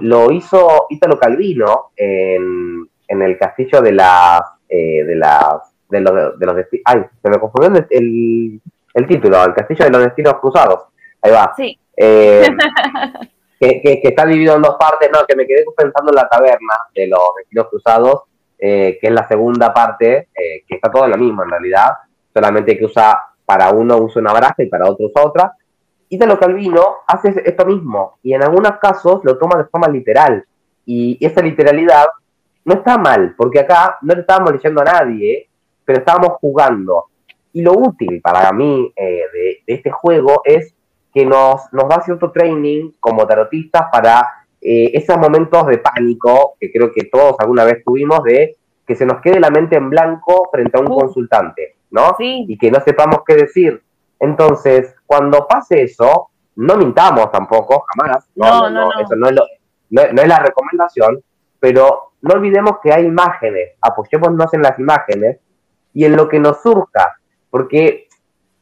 lo 0.00 0.30
hizo 0.32 0.88
Ítalo 0.90 1.18
Calvino 1.18 1.92
en, 1.96 2.86
en 3.08 3.22
el 3.22 3.38
castillo 3.38 3.80
de 3.80 3.92
las, 3.92 4.42
de 4.68 5.14
las, 5.16 5.74
de 5.88 6.00
los, 6.02 6.38
de 6.38 6.46
los, 6.46 6.56
ay, 6.84 7.04
se 7.22 7.30
me 7.30 7.38
confundió 7.38 7.86
el, 7.88 8.60
el 8.92 9.06
título, 9.06 9.42
el 9.42 9.54
castillo 9.54 9.86
de 9.86 9.90
los 9.90 10.04
destinos 10.04 10.34
cruzados. 10.42 10.88
Ahí 11.22 11.32
va. 11.32 11.54
Sí. 11.56 11.78
Eh, 11.96 12.48
que, 13.60 14.00
está 14.02 14.26
dividido 14.26 14.56
en 14.56 14.62
dos 14.62 14.76
partes, 14.78 15.10
no, 15.12 15.24
que 15.26 15.36
me 15.36 15.46
quedé 15.46 15.64
pensando 15.76 16.10
en 16.10 16.16
la 16.16 16.28
taberna 16.28 16.74
de 16.94 17.06
los 17.06 17.20
destinos 17.36 17.68
cruzados, 17.68 18.22
eh, 18.58 18.98
que 19.00 19.08
es 19.08 19.12
la 19.12 19.26
segunda 19.28 19.72
parte, 19.72 20.28
eh, 20.34 20.64
que 20.66 20.74
está 20.74 20.90
todo 20.90 21.04
en 21.04 21.12
la 21.12 21.16
misma 21.16 21.44
en 21.44 21.50
realidad, 21.50 21.90
solamente 22.32 22.76
que 22.76 22.84
usa, 22.84 23.18
para 23.44 23.70
uno 23.70 23.98
usa 23.98 24.20
una 24.20 24.32
baraja 24.32 24.62
y 24.62 24.66
para 24.66 24.88
otro 24.88 25.06
usa 25.06 25.24
otra. 25.24 25.52
Y 26.08 26.18
de 26.18 26.26
lo 26.26 26.38
Calvino 26.38 26.98
hace 27.06 27.34
esto 27.44 27.64
mismo, 27.64 28.18
y 28.22 28.34
en 28.34 28.42
algunos 28.42 28.78
casos 28.78 29.20
lo 29.24 29.38
toma 29.38 29.58
de 29.58 29.64
forma 29.64 29.88
literal. 29.88 30.44
Y 30.84 31.24
esa 31.24 31.40
literalidad 31.40 32.06
no 32.64 32.74
está 32.74 32.98
mal, 32.98 33.34
porque 33.36 33.60
acá 33.60 33.98
no 34.02 34.14
le 34.14 34.20
estábamos 34.20 34.52
leyendo 34.52 34.82
a 34.82 34.84
nadie, 34.84 35.48
pero 35.84 36.00
estábamos 36.00 36.32
jugando. 36.40 37.06
Y 37.54 37.62
lo 37.62 37.72
útil 37.72 38.20
para 38.20 38.52
mí 38.52 38.92
de, 38.96 39.62
este 39.66 39.90
juego 39.90 40.42
es 40.44 40.74
que 41.12 41.26
nos, 41.26 41.72
nos 41.72 41.88
da 41.88 42.00
cierto 42.00 42.30
training 42.30 42.92
como 42.98 43.26
tarotistas 43.26 43.88
para 43.92 44.26
eh, 44.60 44.90
esos 44.94 45.18
momentos 45.18 45.66
de 45.66 45.78
pánico 45.78 46.54
que 46.58 46.70
creo 46.70 46.92
que 46.92 47.04
todos 47.04 47.36
alguna 47.40 47.64
vez 47.64 47.82
tuvimos 47.84 48.22
de 48.22 48.56
que 48.86 48.96
se 48.96 49.06
nos 49.06 49.20
quede 49.20 49.40
la 49.40 49.50
mente 49.50 49.76
en 49.76 49.90
blanco 49.90 50.48
frente 50.50 50.76
a 50.76 50.80
un 50.80 50.86
consultante, 50.86 51.76
¿no? 51.90 52.14
Sí. 52.18 52.46
Y 52.48 52.58
que 52.58 52.70
no 52.70 52.80
sepamos 52.80 53.22
qué 53.26 53.34
decir. 53.34 53.82
Entonces, 54.18 54.94
cuando 55.06 55.46
pase 55.46 55.82
eso, 55.82 56.30
no 56.56 56.76
mintamos 56.76 57.30
tampoco, 57.30 57.84
jamás. 57.88 58.28
No, 58.34 58.70
no, 58.70 58.70
no, 58.70 59.00
Eso 59.00 59.16
no 59.16 59.28
es, 59.28 59.34
no, 59.90 60.22
es 60.22 60.28
la 60.28 60.38
recomendación, 60.38 61.22
pero 61.58 62.12
no 62.20 62.34
olvidemos 62.34 62.78
que 62.82 62.92
hay 62.92 63.06
imágenes, 63.06 63.72
apoyémonos 63.80 64.52
en 64.54 64.62
las 64.62 64.78
imágenes 64.78 65.38
y 65.92 66.04
en 66.04 66.16
lo 66.16 66.28
que 66.28 66.38
nos 66.38 66.62
surja, 66.62 67.18
porque 67.50 68.08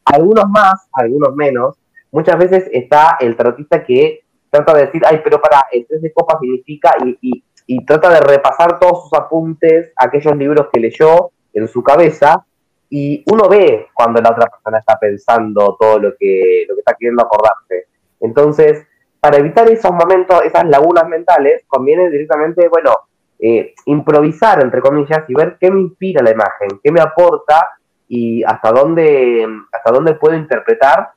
algunos 0.05 0.49
más, 0.49 0.89
algunos 0.93 1.35
menos, 1.35 1.77
muchas 2.11 2.39
veces 2.39 2.69
está 2.73 3.17
el 3.21 3.37
tarotista 3.37 3.85
que 3.85 4.23
trata 4.51 4.75
de 4.75 4.87
decir, 4.87 5.03
ay, 5.07 5.21
pero 5.23 5.41
para, 5.41 5.65
el 5.71 5.87
tres 5.87 6.03
de 6.03 6.13
copas 6.13 6.39
significa, 6.41 6.95
y, 7.05 7.45
y, 7.67 7.85
trata 7.85 8.11
de 8.11 8.21
repasar 8.21 8.79
todos 8.81 9.05
sus 9.05 9.19
apuntes, 9.19 9.93
aquellos 9.97 10.37
libros 10.37 10.67
que 10.73 10.81
leyó 10.81 11.31
en 11.55 11.69
su 11.69 11.83
cabeza, 11.83 12.45
y 12.89 13.23
uno 13.31 13.49
ve 13.49 13.87
cuando 13.95 14.21
la 14.21 14.31
otra 14.31 14.49
persona 14.49 14.79
está 14.79 14.99
pensando 14.99 15.77
todo 15.79 16.01
lo 16.01 16.15
que, 16.19 16.65
lo 16.69 16.75
que 16.75 16.81
está 16.81 16.95
queriendo 16.99 17.23
acordarse. 17.23 17.87
Entonces, 18.19 18.85
para 19.21 19.37
evitar 19.37 19.69
esos 19.71 19.93
momentos, 19.93 20.43
esas 20.45 20.65
lagunas 20.65 21.09
mentales, 21.09 21.63
conviene 21.69 22.11
directamente, 22.11 22.69
bueno, 22.69 22.97
eh, 23.39 23.75
improvisar, 23.87 24.63
entre 24.63 24.81
comillas, 24.81 25.23
y 25.29 25.35
ver 25.35 25.57
qué 25.61 25.71
me 25.71 25.81
inspira 25.81 26.23
la 26.23 26.33
imagen, 26.33 26.81
qué 26.83 26.91
me 26.91 27.01
aporta 27.01 27.71
y 28.09 28.43
hasta 28.43 28.73
dónde, 28.73 29.47
hasta 29.71 29.93
dónde 29.93 30.15
puedo 30.15 30.37
interpretar 30.37 31.11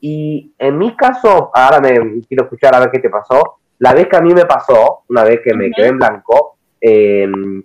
y 0.00 0.52
en 0.58 0.78
mi 0.78 0.96
caso, 0.96 1.50
ahora 1.52 1.80
me 1.80 2.20
quiero 2.26 2.44
escuchar 2.44 2.74
a 2.74 2.80
ver 2.80 2.90
qué 2.90 3.00
te 3.00 3.10
pasó. 3.10 3.58
La 3.78 3.94
vez 3.94 4.08
que 4.08 4.16
a 4.16 4.20
mí 4.20 4.32
me 4.32 4.44
pasó, 4.44 5.04
una 5.08 5.24
vez 5.24 5.40
que 5.42 5.54
me 5.54 5.70
quedé 5.70 5.88
en 5.88 5.98
blanco, 5.98 6.56
em, 6.80 7.62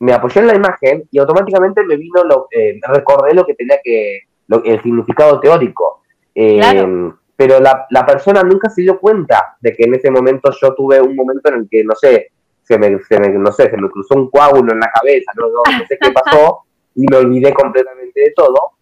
me 0.00 0.12
apoyé 0.12 0.40
en 0.40 0.46
la 0.48 0.54
imagen 0.54 1.04
y 1.10 1.18
automáticamente 1.18 1.82
me 1.84 1.96
vino 1.96 2.24
lo, 2.24 2.48
eh, 2.50 2.78
recordé 2.88 3.34
lo 3.34 3.46
que 3.46 3.54
tenía 3.54 3.78
que, 3.82 4.20
el 4.64 4.82
significado 4.82 5.40
teórico. 5.40 6.02
Em, 6.34 7.12
pero 7.36 7.60
la, 7.60 7.86
la, 7.90 8.06
persona 8.06 8.42
nunca 8.42 8.68
se 8.70 8.82
dio 8.82 8.98
cuenta 8.98 9.56
de 9.60 9.72
que 9.72 9.84
en 9.84 9.94
ese 9.94 10.10
momento 10.10 10.50
yo 10.60 10.74
tuve 10.74 11.00
un 11.00 11.14
momento 11.14 11.48
en 11.50 11.60
el 11.60 11.68
que, 11.70 11.84
no 11.84 11.94
sé, 11.94 12.32
se 12.62 12.78
me, 12.78 12.98
se 13.00 13.18
me 13.18 13.28
no 13.28 13.52
sé, 13.52 13.70
se 13.70 13.76
me 13.76 13.90
cruzó 13.90 14.14
un 14.14 14.30
coágulo 14.30 14.72
en 14.72 14.80
la 14.80 14.90
cabeza, 14.90 15.32
no, 15.36 15.48
no 15.48 15.86
sé 15.86 15.98
qué 16.00 16.10
pasó 16.12 16.60
y 16.94 17.06
me 17.10 17.16
olvidé 17.16 17.52
completamente 17.52 18.20
de 18.20 18.32
todo 18.34 18.72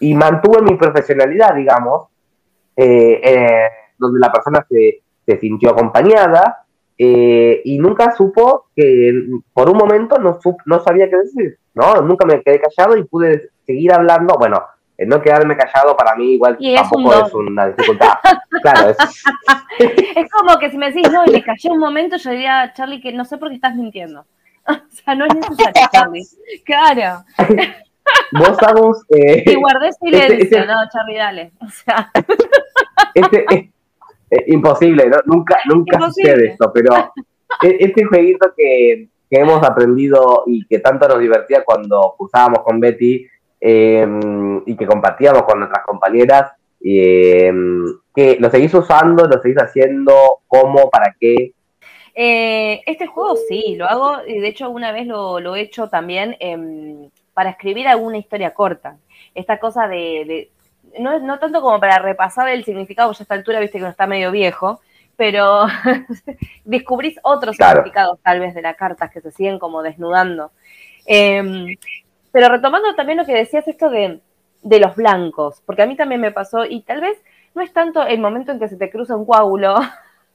y 0.00 0.14
mantuve 0.14 0.62
mi 0.62 0.76
profesionalidad, 0.76 1.54
digamos, 1.54 2.08
eh, 2.76 3.20
eh, 3.22 3.68
donde 3.98 4.18
la 4.18 4.32
persona 4.32 4.64
se, 4.68 5.02
se 5.24 5.38
sintió 5.38 5.70
acompañada 5.70 6.64
eh, 6.98 7.62
y 7.64 7.78
nunca 7.78 8.12
supo 8.12 8.66
que 8.74 9.12
por 9.52 9.70
un 9.70 9.76
momento 9.76 10.18
no, 10.18 10.38
no 10.66 10.80
sabía 10.80 11.08
qué 11.08 11.16
decir, 11.16 11.58
¿no? 11.74 12.00
Nunca 12.02 12.26
me 12.26 12.42
quedé 12.42 12.60
callado 12.60 12.96
y 12.96 13.04
pude 13.04 13.50
seguir 13.66 13.92
hablando, 13.92 14.36
bueno, 14.38 14.62
no 14.98 15.20
quedarme 15.20 15.56
callado 15.56 15.96
para 15.96 16.14
mí 16.16 16.34
igual 16.34 16.58
tampoco 16.76 17.14
es, 17.14 17.34
una 17.34 17.68
dificultad. 17.68 18.14
claro, 18.62 18.90
es... 18.90 18.96
es 20.16 20.30
como 20.30 20.58
que 20.58 20.70
si 20.70 20.78
me 20.78 20.92
decís, 20.92 21.10
no, 21.10 21.24
y 21.26 21.32
me 21.32 21.42
callé 21.42 21.70
un 21.70 21.78
momento, 21.78 22.16
yo 22.16 22.30
diría, 22.30 22.72
Charlie, 22.74 23.00
que 23.00 23.12
no 23.12 23.24
sé 23.24 23.38
por 23.38 23.48
qué 23.48 23.56
estás 23.56 23.74
mintiendo. 23.74 24.26
o 24.68 24.74
sea, 24.90 25.14
no 25.14 25.26
es 25.26 25.34
necesario, 25.34 25.88
Charlie. 25.92 26.26
Claro. 26.64 27.24
Vos, 28.32 28.62
Agus... 28.62 29.04
Eh, 29.10 29.44
y 29.46 29.54
guardé 29.54 29.88
este, 29.88 30.06
silencio, 30.06 30.38
este, 30.38 30.66
no, 30.66 30.74
Charlie, 30.92 31.16
dale. 31.16 31.52
O 31.60 31.68
sea... 31.68 32.10
este, 33.14 33.70
es, 34.30 34.48
imposible, 34.48 35.08
¿no? 35.08 35.18
nunca, 35.26 35.58
nunca 35.66 36.00
sucede 36.06 36.48
esto, 36.48 36.72
pero 36.72 37.12
e, 37.62 37.76
este 37.80 38.04
jueguito 38.04 38.52
que, 38.56 39.08
que 39.30 39.40
hemos 39.40 39.62
aprendido 39.62 40.44
y 40.46 40.66
que 40.66 40.78
tanto 40.78 41.06
nos 41.08 41.20
divertía 41.20 41.62
cuando 41.64 42.14
usábamos 42.18 42.60
con 42.60 42.80
Betty, 42.80 43.28
Em, 43.64 44.60
y 44.66 44.76
que 44.76 44.86
compartíamos 44.86 45.44
con 45.44 45.60
nuestras 45.60 45.86
compañeras, 45.86 46.50
em, 46.82 47.84
que 48.12 48.36
lo 48.40 48.50
seguís 48.50 48.74
usando, 48.74 49.28
lo 49.28 49.40
seguís 49.40 49.56
haciendo, 49.58 50.40
cómo, 50.48 50.90
para 50.90 51.14
qué. 51.20 51.52
Eh, 52.12 52.80
este 52.86 53.06
juego 53.06 53.36
sí, 53.36 53.76
lo 53.76 53.86
hago, 53.86 54.16
de 54.16 54.48
hecho 54.48 54.68
una 54.68 54.90
vez 54.90 55.06
lo, 55.06 55.54
he 55.54 55.60
hecho 55.60 55.88
también 55.88 56.36
em, 56.40 57.08
para 57.34 57.50
escribir 57.50 57.88
alguna 57.88 58.18
historia 58.18 58.54
corta. 58.54 58.96
Esta 59.34 59.58
cosa 59.58 59.88
de, 59.88 60.50
no, 60.98 61.18
no 61.20 61.38
tanto 61.38 61.60
como 61.60 61.80
para 61.80 61.98
repasar 61.98 62.48
el 62.48 62.64
significado, 62.64 63.12
ya 63.12 63.18
a 63.20 63.22
esta 63.22 63.34
altura 63.34 63.60
viste 63.60 63.78
que 63.78 63.84
no 63.84 63.90
está 63.90 64.06
medio 64.06 64.30
viejo, 64.30 64.80
pero 65.16 65.66
descubrís 66.64 67.18
otros 67.22 67.56
significados 67.56 68.18
tal 68.22 68.40
vez 68.40 68.54
de 68.54 68.62
las 68.62 68.76
cartas 68.76 69.10
que 69.10 69.20
se 69.20 69.30
siguen 69.30 69.58
como 69.58 69.82
desnudando. 69.82 70.52
Pero 72.32 72.48
retomando 72.48 72.94
también 72.94 73.18
lo 73.18 73.26
que 73.26 73.34
decías, 73.34 73.68
esto 73.68 73.90
de, 73.90 74.20
los 74.62 74.96
blancos, 74.96 75.62
porque 75.66 75.82
a 75.82 75.86
mí 75.86 75.96
también 75.96 76.20
me 76.20 76.32
pasó, 76.32 76.64
y 76.64 76.80
tal 76.80 77.00
vez 77.00 77.18
no 77.54 77.62
es 77.62 77.72
tanto 77.72 78.04
el 78.04 78.20
momento 78.20 78.52
en 78.52 78.58
que 78.58 78.68
se 78.68 78.76
te 78.76 78.90
cruza 78.90 79.16
un 79.16 79.26
coágulo, 79.26 79.78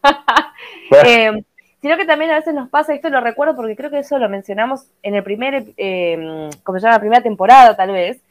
eh, 1.05 1.43
sino 1.81 1.97
que 1.97 2.05
también 2.05 2.31
a 2.31 2.35
veces 2.35 2.53
nos 2.53 2.69
pasa, 2.69 2.93
esto 2.93 3.09
lo 3.09 3.21
recuerdo 3.21 3.55
porque 3.55 3.75
creo 3.75 3.89
que 3.89 3.99
eso 3.99 4.17
lo 4.17 4.29
mencionamos 4.29 4.87
en 5.03 5.15
el 5.15 5.23
primer, 5.23 5.65
eh, 5.77 6.49
como 6.63 6.79
se 6.79 6.83
llama, 6.83 6.95
la 6.95 6.99
primera 6.99 7.21
temporada 7.21 7.75
tal 7.75 7.91
vez, 7.91 8.21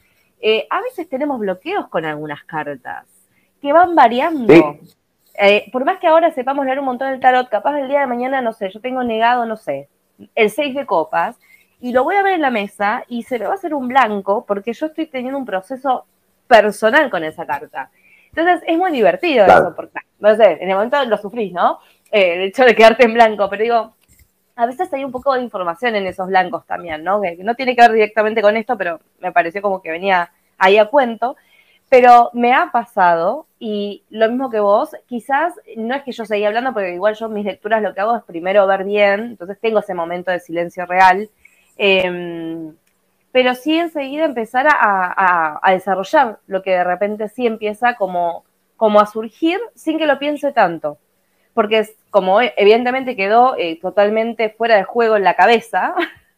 eh, 0.41 0.67
a 0.69 0.81
veces 0.81 1.09
tenemos 1.09 1.39
bloqueos 1.39 1.87
con 1.87 2.05
algunas 2.05 2.43
cartas 2.43 3.05
que 3.61 3.73
van 3.73 3.95
variando. 3.95 4.77
por 5.71 5.85
más 5.85 5.99
que 5.99 6.07
ahora 6.07 6.31
sepamos 6.31 6.65
leer 6.65 6.79
un 6.79 6.85
montón 6.85 7.11
del 7.11 7.19
tarot, 7.19 7.49
capaz 7.49 7.79
el 7.79 7.87
día 7.87 8.01
de 8.01 8.07
mañana, 8.07 8.41
no 8.41 8.53
sé, 8.53 8.69
yo 8.69 8.81
tengo 8.81 9.03
negado, 9.03 9.45
no 9.45 9.55
sé, 9.55 9.87
el 10.35 10.49
6 10.49 10.75
de 10.75 10.85
copas, 10.85 11.37
y 11.79 11.91
lo 11.91 12.03
voy 12.03 12.15
a 12.15 12.23
ver 12.23 12.33
en 12.33 12.41
la 12.41 12.49
mesa 12.49 13.03
y 13.07 13.23
se 13.23 13.37
me 13.37 13.45
va 13.45 13.51
a 13.51 13.55
hacer 13.55 13.73
un 13.73 13.87
blanco 13.87 14.45
porque 14.45 14.73
yo 14.73 14.87
estoy 14.87 15.05
teniendo 15.07 15.37
un 15.37 15.45
proceso 15.45 16.05
personal 16.47 17.09
con 17.09 17.23
esa 17.23 17.45
carta. 17.45 17.91
Entonces 18.29 18.63
es 18.67 18.77
muy 18.77 18.91
divertido 18.91 19.45
eso, 19.45 19.73
porque, 19.75 19.99
no 20.19 20.35
sé, 20.35 20.57
en 20.61 20.69
el 20.69 20.75
momento 20.75 21.03
lo 21.05 21.17
sufrís, 21.17 21.53
¿no? 21.53 21.79
Eh, 22.11 22.35
el 22.35 22.41
hecho 22.43 22.63
de 22.63 22.75
quedarte 22.75 23.05
en 23.05 23.13
blanco, 23.13 23.49
pero 23.49 23.63
digo, 23.63 23.95
a 24.55 24.65
veces 24.65 24.91
hay 24.93 25.03
un 25.03 25.11
poco 25.11 25.33
de 25.33 25.41
información 25.41 25.95
en 25.95 26.07
esos 26.07 26.27
blancos 26.27 26.65
también, 26.65 27.03
¿no? 27.03 27.21
Que 27.21 27.37
no 27.43 27.55
tiene 27.55 27.75
que 27.75 27.81
ver 27.81 27.93
directamente 27.93 28.41
con 28.41 28.57
esto, 28.57 28.77
pero 28.77 28.99
me 29.19 29.31
pareció 29.31 29.61
como 29.61 29.81
que 29.81 29.91
venía 29.91 30.31
ahí 30.57 30.77
a 30.77 30.85
cuento. 30.85 31.35
Pero 31.89 32.31
me 32.33 32.53
ha 32.53 32.69
pasado, 32.71 33.47
y 33.59 34.03
lo 34.09 34.27
mismo 34.29 34.49
que 34.49 34.59
vos, 34.59 34.89
quizás 35.07 35.53
no 35.77 35.95
es 35.95 36.03
que 36.03 36.11
yo 36.11 36.25
seguía 36.25 36.47
hablando, 36.49 36.73
porque 36.73 36.93
igual 36.93 37.15
yo 37.15 37.29
mis 37.29 37.45
lecturas 37.45 37.81
lo 37.81 37.93
que 37.93 38.01
hago 38.01 38.17
es 38.17 38.23
primero 38.23 38.67
ver 38.67 38.83
bien, 38.83 39.21
entonces 39.21 39.57
tengo 39.61 39.79
ese 39.79 39.93
momento 39.93 40.29
de 40.31 40.41
silencio 40.41 40.85
real, 40.85 41.29
Em, 41.77 42.75
pero 43.31 43.53
sí 43.53 43.77
enseguida 43.77 44.25
empezar 44.25 44.67
a, 44.69 45.59
desarrollar 45.71 46.39
lo 46.47 46.63
que 46.63 46.71
de 46.71 46.83
repente 46.83 47.29
sí 47.29 47.45
empieza 47.45 47.95
como, 47.95 48.45
como 48.75 48.99
a 48.99 49.05
surgir 49.05 49.59
sin 49.75 49.97
que 49.99 50.07
lo 50.07 50.17
piense 50.17 50.51
tanto. 50.51 50.97
Porque 51.57 51.79
es 51.79 51.95
como 52.11 52.39
evidentemente 52.39 53.15
quedó 53.15 53.57
eh, 53.57 53.79
totalmente 53.81 54.51
fuera 54.51 54.75
de 54.75 54.83
juego 54.83 55.17
en 55.17 55.23
la 55.23 55.33
cabeza, 55.33 55.95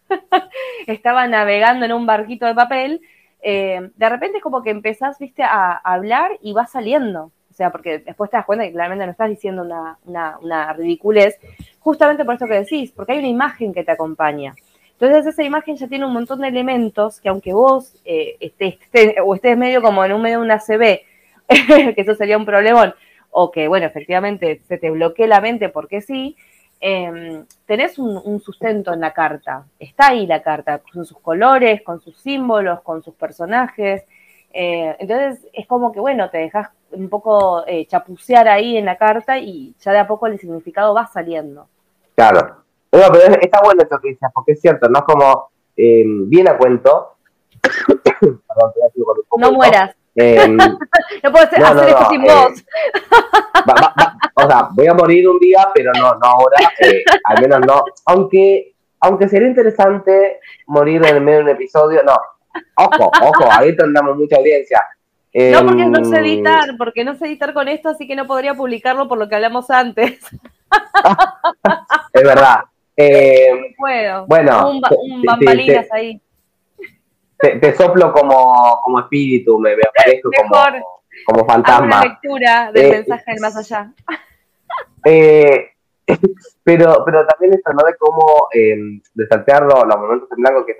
estaba 0.88 1.28
navegando 1.28 1.84
en 1.86 1.92
un 1.92 2.06
barquito 2.06 2.46
de 2.46 2.56
papel, 2.56 3.02
eh, 3.42 3.90
de 3.98 4.10
repente 4.10 4.40
como 4.40 4.64
que 4.64 4.70
empezás, 4.70 5.20
viste, 5.20 5.44
a, 5.44 5.74
hablar 5.74 6.32
y 6.42 6.54
va 6.54 6.68
saliendo. 6.68 7.34
O 7.52 7.54
sea, 7.54 7.70
porque 7.70 8.00
después 8.00 8.32
te 8.32 8.38
das 8.38 8.46
cuenta 8.46 8.64
que 8.64 8.72
claramente 8.72 9.06
no 9.06 9.12
estás 9.12 9.30
diciendo 9.30 9.64
una, 9.64 9.98
una, 10.06 10.38
una 10.40 10.72
ridiculez, 10.72 11.38
justamente 11.80 12.24
por 12.24 12.36
esto 12.36 12.48
que 12.48 12.54
decís, 12.54 12.94
porque 12.94 13.12
hay 13.12 13.20
una 13.20 13.28
imagen 13.28 13.74
que 13.74 13.84
te 13.84 13.92
acompaña. 13.92 14.54
Entonces 14.94 15.26
esa 15.26 15.44
imagen 15.44 15.76
ya 15.76 15.90
tiene 15.90 16.06
un 16.06 16.14
montón 16.14 16.40
de 16.40 16.48
elementos 16.48 17.20
que 17.20 17.28
aunque 17.28 17.52
vos 17.52 17.94
eh, 18.06 18.38
estés, 18.40 18.78
o 19.26 19.36
estés 19.36 19.58
medio 19.58 19.82
como 19.82 20.06
en 20.06 20.14
un 20.14 20.22
medio 20.22 20.40
de 20.40 20.46
una 20.46 20.60
CB, 20.60 21.02
que 21.96 22.02
eso 22.02 22.16
sería 22.16 22.38
un 22.38 22.46
problemón, 22.46 22.94
o 23.32 23.52
que 23.52 23.68
bueno, 23.68 23.86
efectivamente 23.86 24.62
se 24.68 24.78
te 24.78 24.90
bloquee 24.90 25.28
la 25.28 25.42
mente 25.42 25.70
porque 25.70 26.02
sí, 26.02 26.36
em, 26.80 27.46
tenés 27.66 28.00
un, 28.00 28.40
sustento 28.40 28.94
en 28.94 29.02
la 29.02 29.14
carta. 29.14 29.66
Está 29.80 30.10
ahí 30.10 30.26
la 30.26 30.42
carta, 30.42 30.80
con 30.80 31.06
sus 31.06 31.20
colores, 31.20 31.82
con 31.82 32.00
sus 32.00 32.18
símbolos, 32.18 32.82
con 32.82 33.04
sus 33.04 33.14
personajes. 33.16 34.04
Eh, 34.52 34.96
entonces 35.00 35.48
es 35.54 35.68
como 35.68 35.92
que 35.92 36.00
bueno, 36.00 36.30
te 36.30 36.40
dejas 36.40 36.70
un 36.92 37.08
poco 37.10 37.64
eh, 37.68 37.86
chapucear 37.86 38.48
ahí 38.48 38.78
en 38.78 38.86
la 38.86 38.98
carta 38.98 39.38
y 39.38 39.76
ya 39.80 39.92
de 39.92 40.00
a 40.00 40.08
poco 40.08 40.28
el 40.28 40.40
significado 40.40 40.94
va 40.94 41.06
saliendo. 41.08 41.68
Claro, 42.16 42.64
no, 42.92 43.02
pero 43.12 43.36
está 43.42 43.62
bueno 43.64 43.84
esto 43.84 44.00
que 44.00 44.10
dices, 44.10 44.30
porque 44.34 44.54
es 44.54 44.62
cierto, 44.62 44.90
¿no? 44.90 45.04
Como 45.06 45.52
eh, 45.78 46.04
bien 46.06 46.50
a 46.50 46.58
cuento. 46.58 47.18
Perdón, 48.20 48.74
no 49.38 49.52
mueras. 49.52 49.96
Eh, 50.22 50.48
no 51.24 51.32
puedo 51.32 51.46
hacer, 51.46 51.62
esto 51.62 52.10
sin 52.10 52.26
eh, 52.26 52.34
voz. 52.34 52.66
o 54.34 54.48
sea, 54.48 54.68
voy 54.72 54.88
a 54.88 54.94
morir 54.94 55.30
un 55.30 55.40
día, 55.40 55.70
pero 55.74 55.92
no, 55.94 56.14
no 56.16 56.26
ahora. 56.26 56.58
Eh, 56.80 57.04
al 57.24 57.42
menos 57.42 57.60
no. 57.66 57.84
Aunque, 58.06 58.74
aunque 59.00 59.30
sería 59.30 59.48
interesante 59.48 60.40
morir 60.68 61.06
en 61.06 61.16
el 61.16 61.22
medio 61.22 61.38
de 61.40 61.44
un 61.46 61.50
episodio, 61.52 62.04
no. 62.04 62.18
Ojo, 62.76 63.12
ojo, 63.22 63.50
ahí 63.52 63.76
tendremos 63.76 64.18
mucha 64.18 64.36
audiencia. 64.36 64.82
no, 65.34 65.66
porque 65.66 65.86
no 65.86 66.04
sé 66.04 66.18
em, 66.18 66.26
editar, 66.26 66.78
porque 66.78 67.04
no 67.06 67.16
sé 67.16 67.28
editar 67.28 67.54
con 67.54 67.70
esto, 67.70 67.90
así 67.90 68.06
que 68.06 68.16
no 68.16 68.28
podría 68.28 68.56
publicarlo 68.56 69.08
por 69.08 69.18
lo 69.18 69.30
que 69.30 69.36
hablamos 69.36 69.70
antes. 69.70 70.20
es 72.14 72.24
verdad. 72.24 72.60
Eh, 73.02 73.76
puedo. 73.78 74.26
Bueno, 74.26 74.72
un, 74.72 74.82
bambalinas 75.24 75.88
ahí. 75.94 76.22
Te, 77.40 77.74
soplo 77.74 78.12
como, 78.12 78.82
como 78.84 79.00
espíritu, 79.00 79.60
me 79.60 79.76
veo 79.76 79.86
como, 80.24 81.04
como 81.26 81.46
fantasma. 81.46 81.86
Una 81.86 82.04
lectura 82.04 82.72
del 82.74 82.86
eh, 82.86 82.92
mensaje 82.92 83.32
del 83.32 83.40
más 83.40 83.56
allá. 83.56 83.92
Eh, 85.06 85.72
pero, 86.64 87.04
pero 87.06 87.26
también 87.26 87.54
esto, 87.54 87.72
¿no? 87.72 87.86
De 87.86 87.96
cómo 87.98 88.48
eh, 88.54 88.76
desaltear 89.14 89.64
los, 89.64 89.86
momentos 89.86 90.30
en 90.32 90.44
blanco, 90.44 90.66
que 90.66 90.76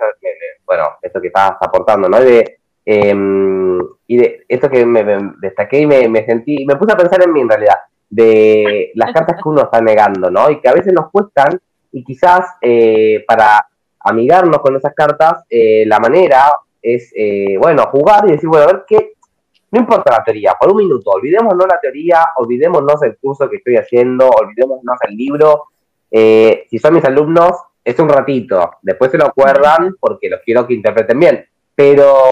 bueno, 0.66 0.84
esto 1.00 1.20
que 1.20 1.28
estabas 1.28 1.56
aportando, 1.60 2.08
¿no? 2.08 2.20
De, 2.20 2.60
em, 2.84 3.78
y 4.06 4.16
de 4.18 4.44
esto 4.48 4.68
que 4.68 4.84
me, 4.84 5.04
destaqué 5.40 5.80
y 5.80 5.86
me, 5.86 6.08
me, 6.08 6.26
sentí, 6.26 6.66
me 6.66 6.76
puse 6.76 6.92
a 6.92 6.96
pensar 6.96 7.22
en 7.22 7.32
mí 7.32 7.40
en 7.40 7.48
realidad, 7.48 7.76
de 8.08 8.90
las 8.96 9.12
cartas 9.12 9.40
que 9.42 9.48
uno 9.48 9.62
está 9.62 9.80
negando, 9.80 10.30
¿no? 10.30 10.50
Y 10.50 10.60
que 10.60 10.68
a 10.68 10.74
veces 10.74 10.92
nos 10.92 11.10
cuestan 11.10 11.60
y 11.92 12.04
quizás 12.04 12.46
eh, 12.60 13.24
para 13.26 13.66
amigarnos 14.00 14.58
con 14.58 14.76
esas 14.76 14.94
cartas, 14.94 15.44
eh, 15.48 15.84
la 15.86 15.98
manera 15.98 16.52
es, 16.80 17.12
eh, 17.14 17.56
bueno, 17.58 17.84
jugar 17.90 18.24
y 18.26 18.32
decir, 18.32 18.48
bueno, 18.48 18.64
a 18.64 18.72
ver 18.72 18.84
qué, 18.86 19.12
no 19.70 19.80
importa 19.80 20.18
la 20.18 20.24
teoría, 20.24 20.54
por 20.58 20.70
un 20.70 20.78
minuto, 20.78 21.10
olvidémonos 21.10 21.66
la 21.68 21.78
teoría, 21.80 22.24
olvidémonos 22.36 23.02
el 23.02 23.16
curso 23.18 23.48
que 23.48 23.56
estoy 23.56 23.76
haciendo, 23.76 24.28
olvidémonos 24.28 24.98
el 25.08 25.16
libro. 25.16 25.64
si 26.10 26.78
son 26.78 26.94
mis 26.94 27.04
alumnos, 27.04 27.52
es 27.84 27.98
un 27.98 28.08
ratito, 28.08 28.78
después 28.82 29.10
se 29.10 29.18
lo 29.18 29.26
acuerdan 29.26 29.94
porque 30.00 30.28
los 30.28 30.40
quiero 30.40 30.66
que 30.66 30.74
interpreten 30.74 31.18
bien. 31.18 31.46
Pero 31.74 32.30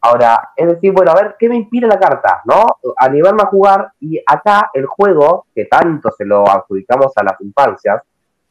ahora, 0.00 0.50
es 0.54 0.68
decir, 0.68 0.92
bueno, 0.92 1.10
a 1.10 1.14
ver, 1.14 1.36
¿qué 1.36 1.48
me 1.48 1.56
inspira 1.56 1.88
la 1.88 1.98
carta? 1.98 2.42
¿No? 2.44 2.64
Animarme 2.96 3.42
a 3.42 3.46
jugar 3.46 3.92
y 4.00 4.22
acá 4.24 4.70
el 4.72 4.86
juego, 4.86 5.46
que 5.52 5.64
tanto 5.64 6.10
se 6.16 6.24
lo 6.24 6.48
adjudicamos 6.48 7.12
a 7.16 7.24
las 7.24 7.40
infancias, 7.40 8.02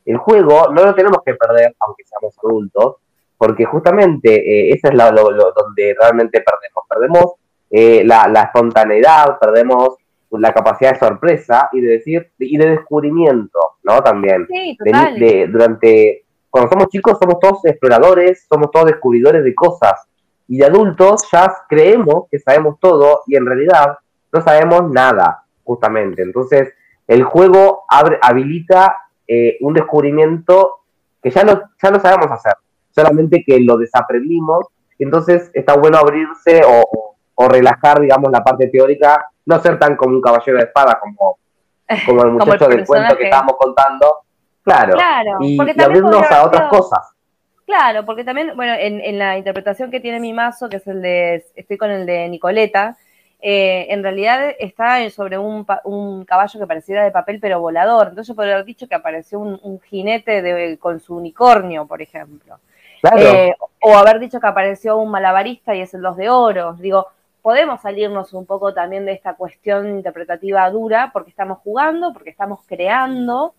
el 0.08 0.18
juego 0.18 0.72
no 0.74 0.86
lo 0.86 0.96
tenemos 0.96 1.20
que 1.26 1.36
perder, 1.36 1.76
aunque 1.80 2.04
seamos 2.06 2.36
adultos, 2.44 2.96
porque 3.38 3.66
justamente 3.66 4.34
eh, 4.34 4.74
ese 4.74 4.88
es 4.88 4.94
lo, 4.94 5.12
donde 5.12 5.96
realmente 6.00 6.42
perdemos. 6.42 6.84
Perdemos 6.90 7.34
eh, 7.70 8.04
la, 8.06 8.44
espontaneidad, 8.44 9.38
perdemos 9.38 9.98
la 10.32 10.54
capacidad 10.54 10.94
de 10.94 11.00
sorpresa 11.00 11.70
y 11.74 11.82
de 11.82 11.88
decir 11.90 12.32
y 12.40 12.58
de 12.58 12.70
descubrimiento, 12.72 13.60
¿no? 13.84 14.02
También. 14.02 14.48
Sí, 14.48 14.78
durante 15.50 16.26
cuando 16.50 16.72
somos 16.72 16.88
chicos 16.88 17.18
somos 17.20 17.40
todos 17.40 17.66
exploradores, 17.66 18.46
somos 18.50 18.72
todos 18.72 18.88
descubridores 18.88 19.44
de 19.44 19.54
cosas 19.54 20.08
y 20.48 20.58
de 20.58 20.66
adultos 20.66 21.28
ya 21.32 21.54
creemos 21.68 22.28
que 22.32 22.40
sabemos 22.40 22.80
todo 22.80 23.24
y 23.28 23.36
en 23.36 23.46
realidad 23.46 23.98
no 24.32 24.42
sabemos 24.42 24.90
nada, 24.90 25.44
justamente. 25.64 26.22
Entonces, 26.22 26.74
el 27.08 27.24
juego 27.24 27.84
abre, 27.90 28.18
habilita 28.22 28.98
eh, 29.28 29.58
un 29.62 29.74
descubrimiento 29.74 30.80
que 31.22 31.30
ya 31.30 31.44
no, 31.44 31.62
ya 31.82 31.92
no 31.92 32.00
sabemos 32.00 32.32
hacer, 32.32 32.54
solamente 32.92 33.44
que 33.46 33.60
lo 33.60 33.78
desaprendimos. 33.78 34.68
Entonces 35.00 35.52
está 35.54 35.76
bueno 35.76 35.98
abrirse 35.98 36.62
o, 36.66 37.16
o, 37.36 37.48
relajar, 37.48 38.00
digamos, 38.00 38.32
la 38.32 38.44
parte 38.44 38.68
teórica, 38.68 39.30
no 39.46 39.60
ser 39.60 39.78
tan 39.78 39.96
como 39.96 40.16
un 40.16 40.22
caballero 40.22 40.58
de 40.58 40.64
espada 40.64 41.00
como, 41.00 41.38
como 42.06 42.24
el 42.24 42.32
muchacho 42.32 42.68
del 42.68 42.86
cuento 42.86 43.16
que 43.16 43.26
estábamos 43.26 43.58
contando, 43.58 44.16
claro, 44.64 44.98
y, 45.42 45.58
abrirnos 45.82 46.32
a 46.32 46.46
otras 46.46 46.70
cosas. 46.70 47.14
Claro, 47.66 48.06
porque 48.06 48.24
también, 48.24 48.54
bueno, 48.56 48.74
en, 48.80 49.02
en, 49.02 49.20
la 49.20 49.38
interpretación 49.38 49.92
que 49.92 50.00
tiene 50.00 50.22
mi 50.22 50.32
mazo, 50.32 50.70
que 50.70 50.78
es 50.78 50.88
el 50.88 51.02
de, 51.02 51.46
estoy 51.54 51.78
con 51.78 51.92
el 51.92 52.06
de 52.06 52.30
Nicoleta, 52.30 52.98
eh, 53.50 53.94
en 53.94 54.04
realidad 54.04 54.56
está 54.60 55.10
sobre 55.10 55.38
un, 55.38 55.66
un, 55.86 56.26
caballo 56.26 56.60
que 56.60 56.68
pareciera 56.68 57.06
de 57.06 57.12
papel 57.12 57.40
pero 57.40 57.62
volador. 57.62 58.10
Entonces 58.10 58.36
podría 58.36 58.56
haber 58.56 58.66
dicho 58.66 58.90
que 58.90 58.96
apareció 58.96 59.40
un, 59.40 59.80
jinete 59.80 60.42
de, 60.42 60.78
con 60.78 61.00
su 61.00 61.16
unicornio, 61.16 61.88
por 61.88 62.02
ejemplo. 62.02 62.60
Eh, 63.18 63.54
o 63.80 63.96
haber 63.96 64.20
dicho 64.20 64.42
que 64.42 64.48
apareció 64.48 64.98
un 64.98 65.12
malabarista 65.12 65.74
y 65.74 65.80
es 65.80 65.94
el 65.94 66.02
dos 66.02 66.18
de 66.18 66.30
oros. 66.30 66.78
Digo, 66.80 67.08
podemos 67.42 67.80
salirnos 67.80 68.34
un 68.34 68.46
poco 68.46 68.74
también 68.74 69.06
de 69.06 69.14
esta 69.14 69.36
cuestión 69.36 69.88
interpretativa 69.92 70.70
dura 70.70 71.12
porque 71.14 71.30
estamos 71.30 71.60
jugando, 71.60 72.12
porque 72.12 72.32
estamos 72.32 72.60
creando. 72.68 73.54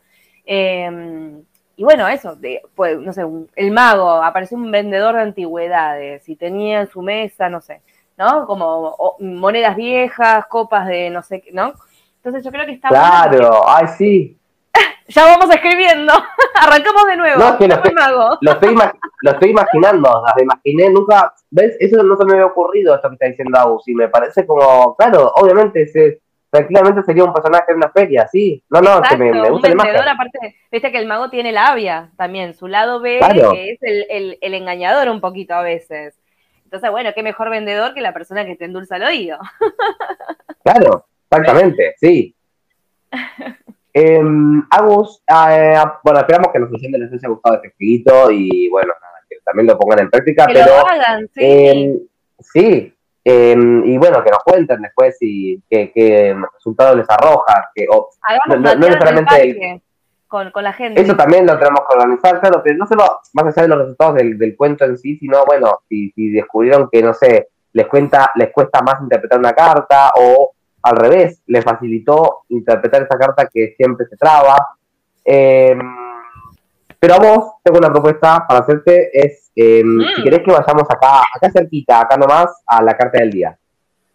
Em, 0.44 1.42
y 1.77 1.83
bueno, 1.83 2.07
eso, 2.09 2.37
de, 2.37 2.61
pues, 2.74 2.98
no 2.98 3.14
sé, 3.14 3.22
el 3.57 3.70
mago, 3.70 4.11
apareció 4.22 4.59
un 4.59 4.70
vendedor 4.70 5.14
de 5.14 5.22
antigüedades 5.22 6.29
y 6.29 6.37
tenía 6.37 6.83
en 6.83 6.88
su 6.88 7.01
mesa, 7.01 7.48
no 7.48 7.62
sé, 7.62 7.81
¿no? 8.18 8.46
Como 8.46 9.16
monedas 9.20 9.76
viejas, 9.76 10.46
copas 10.46 10.87
de 10.88 11.09
no 11.09 11.22
sé 11.22 11.40
qué, 11.40 11.52
¿no? 11.52 11.72
Entonces 12.16 12.44
yo 12.44 12.50
creo 12.50 12.66
que 12.66 12.72
está 12.72 12.88
Claro, 12.88 13.62
ay, 13.66 13.87
sí. 13.96 14.37
ya 15.09 15.24
vamos 15.24 15.48
escribiendo. 15.54 16.12
Arrancamos 16.61 17.07
de 17.07 17.16
nuevo. 17.16 17.38
No, 17.38 17.57
que 17.57 17.68
lo, 17.68 17.74
estoy, 17.76 17.94
lo, 17.94 18.52
estoy, 18.52 18.74
lo, 19.22 19.31
estoy, 19.31 19.50
imaginando, 19.50 20.22
las 20.26 20.42
imaginé, 20.42 20.90
nunca, 20.90 21.33
¿ves? 21.50 21.76
Eso 21.78 22.02
no 22.02 22.16
se 22.16 22.24
me 22.24 22.33
había 22.33 22.46
ocurrido, 22.46 22.96
esto 22.96 23.09
que 23.09 23.14
está 23.14 23.26
diciendo 23.26 23.59
Agus, 23.59 23.87
y 23.87 23.94
me 23.94 24.09
parece 24.09 24.44
como, 24.44 24.96
claro, 24.96 25.33
obviamente 25.37 25.87
tranquilamente 26.50 27.02
sería 27.02 27.24
un 27.24 27.33
personaje 27.33 27.66
de 27.68 27.74
una 27.74 27.90
feria, 27.90 28.26
sí. 28.26 28.64
No, 28.70 28.81
no, 28.81 29.00
que 29.02 29.16
me, 29.16 29.33
me 29.33 29.50
gusta 29.50 29.68
un 29.68 29.76
vendedor, 29.76 30.09
aparte, 30.09 30.57
viste 30.72 30.90
que 30.90 30.98
el 30.98 31.07
mago 31.07 31.31
tiene 31.31 31.52
labia 31.52 32.11
también, 32.16 32.54
su 32.54 32.66
lado 32.66 33.00
B, 33.00 33.20
que 33.20 33.70
es 33.70 33.83
el, 33.83 34.07
el, 34.09 34.38
el 34.40 34.54
engañador 34.54 35.09
un 35.09 35.20
poquito 35.20 35.54
a 35.54 35.62
veces. 35.62 36.18
Entonces, 36.68 36.90
bueno, 36.90 37.12
qué 37.14 37.22
mejor 37.22 37.48
vendedor 37.48 37.94
que 37.94 38.02
la 38.02 38.12
persona 38.12 38.44
que 38.44 38.54
te 38.54 38.66
endulza 38.66 38.96
el 38.96 39.04
oído. 39.04 39.38
Claro, 40.62 41.07
exactamente, 41.31 41.94
sí. 41.98 42.35
Eh, 43.94 44.20
Agus, 44.70 45.22
eh, 45.26 45.83
bueno, 46.04 46.20
esperamos 46.20 46.52
que 46.52 46.59
nos 46.59 46.70
les 46.70 47.12
haya 47.12 47.28
gustado 47.28 47.57
este 47.57 47.70
jueguito 47.70 48.31
y 48.31 48.68
bueno, 48.68 48.92
que 49.28 49.38
también 49.44 49.66
lo 49.66 49.78
pongan 49.78 50.00
en 50.00 50.11
práctica. 50.11 50.46
Que 50.46 50.52
pero, 50.52 50.66
lo 50.66 50.87
hagan, 50.87 51.28
sí. 51.35 51.40
Eh, 51.42 51.98
sí, 52.38 52.94
em, 53.24 53.85
y 53.87 53.98
bueno, 53.98 54.22
que 54.22 54.31
nos 54.31 54.44
cuenten 54.44 54.83
después 54.83 55.16
si 55.18 55.61
qué, 55.68 56.37
resultados 56.54 56.98
les 56.98 57.11
arroja. 57.11 57.70
Que, 57.74 57.87
no, 57.87 58.57
no 58.57 58.74
necesariamente 58.74 59.83
con, 60.29 60.53
la 60.55 60.73
gente. 60.73 61.01
Eso 61.01 61.17
también 61.17 61.47
lo 61.47 61.59
tenemos 61.59 61.81
que 61.88 61.97
organizar, 61.97 62.41
claro, 62.41 62.61
pero 62.62 62.77
no 62.77 62.87
solo 62.87 63.21
más 63.33 63.47
allá 63.47 63.62
de 63.62 63.69
los 63.69 63.79
resultados 63.79 64.14
del, 64.17 64.38
del 64.38 64.57
cuento 64.57 64.85
en 64.85 64.99
sí, 64.99 65.17
sino, 65.17 65.45
bueno, 65.47 65.81
si, 65.88 66.11
si, 66.11 66.31
descubrieron 66.31 66.88
que, 66.93 67.03
no 67.03 67.14
sé, 67.14 67.49
les, 67.73 67.87
cuenta, 67.87 68.31
les 68.35 68.53
cuesta 68.53 68.83
más 68.83 69.01
interpretar 69.01 69.38
una 69.38 69.55
carta 69.55 70.11
o 70.17 70.53
al 70.83 70.97
revés, 70.97 71.43
les 71.47 71.64
facilitó 71.64 72.45
interpretar 72.51 73.03
esa 73.03 73.19
carta 73.19 73.49
que 73.53 73.75
siempre 73.77 74.07
se 74.07 74.17
traba. 74.17 74.57
Em, 75.25 75.81
pero 77.01 77.14
a 77.14 77.19
vos 77.19 77.55
tengo 77.62 77.79
una 77.79 77.91
propuesta 77.91 78.45
para 78.47 78.61
hacerte, 78.61 79.11
es 79.12 79.51
em, 79.57 80.01
si 80.14 80.21
mm. 80.21 80.25
querés 80.25 80.41
que 80.41 80.53
vayamos 80.53 80.88
acá, 80.91 81.23
acá 81.35 81.51
cerquita, 81.51 82.01
acá 82.01 82.17
nomás, 82.17 82.62
a 82.67 82.83
la 82.83 82.97
carta 82.97 83.19
del 83.19 83.31
día. 83.31 83.59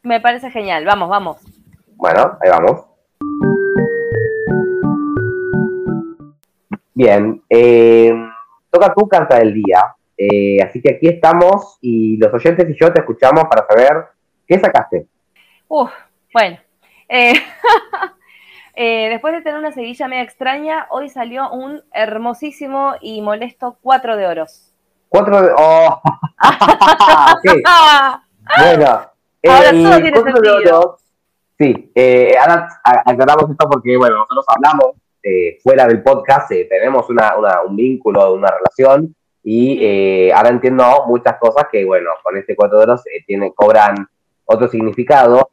Me 0.03 0.21
parece 0.21 0.51
genial, 0.51 0.85
vamos, 0.85 1.09
vamos. 1.09 1.37
Bueno, 1.95 2.37
ahí 2.41 2.49
vamos. 2.49 2.92
Bien, 6.95 7.41
eh, 7.49 8.13
toca 8.69 8.93
tu 8.93 9.07
carta 9.07 9.39
del 9.39 9.53
día. 9.53 9.95
Eh, 10.15 10.61
así 10.61 10.79
que 10.79 10.95
aquí 10.95 11.07
estamos 11.07 11.79
y 11.81 12.17
los 12.17 12.31
oyentes 12.31 12.69
y 12.69 12.75
yo 12.79 12.93
te 12.93 12.99
escuchamos 12.99 13.45
para 13.45 13.65
saber 13.65 14.09
qué 14.47 14.59
sacaste. 14.59 15.07
Uf, 15.67 15.91
bueno. 16.31 16.59
Eh, 17.09 17.33
después 19.09 19.33
de 19.33 19.41
tener 19.41 19.59
una 19.59 19.71
seguilla 19.71 20.07
media 20.07 20.23
extraña, 20.23 20.85
hoy 20.91 21.09
salió 21.09 21.49
un 21.49 21.81
hermosísimo 21.93 22.93
y 23.01 23.21
molesto 23.21 23.77
cuatro 23.81 24.15
de 24.15 24.27
oros. 24.27 24.71
Cuatro 25.09 25.41
de... 25.41 25.51
Oh. 25.57 25.99
bueno. 28.59 29.01
Ahora 29.45 29.71
todo 29.71 30.01
tiene 30.01 30.21
sentido. 30.21 30.97
sí, 31.59 31.91
ahora 32.39 32.69
aclaramos 33.05 33.49
esto 33.49 33.69
porque, 33.69 33.97
bueno, 33.97 34.17
nosotros 34.17 34.45
hablamos 34.47 34.95
eh, 35.23 35.57
fuera 35.63 35.87
del 35.87 36.03
podcast 36.03 36.51
eh, 36.51 36.67
tenemos 36.69 37.09
una, 37.09 37.33
un 37.65 37.75
vínculo, 37.75 38.33
una 38.33 38.49
relación, 38.49 39.15
y 39.41 39.79
eh, 39.81 40.33
ahora 40.33 40.49
entiendo 40.49 41.05
muchas 41.07 41.37
cosas 41.37 41.65
que, 41.71 41.85
bueno, 41.85 42.09
con 42.21 42.37
este 42.37 42.55
cuatro 42.55 42.77
de 42.77 42.83
oros 42.83 43.03
tiene, 43.25 43.53
cobran 43.53 43.95
otro 44.45 44.67
significado. 44.67 45.51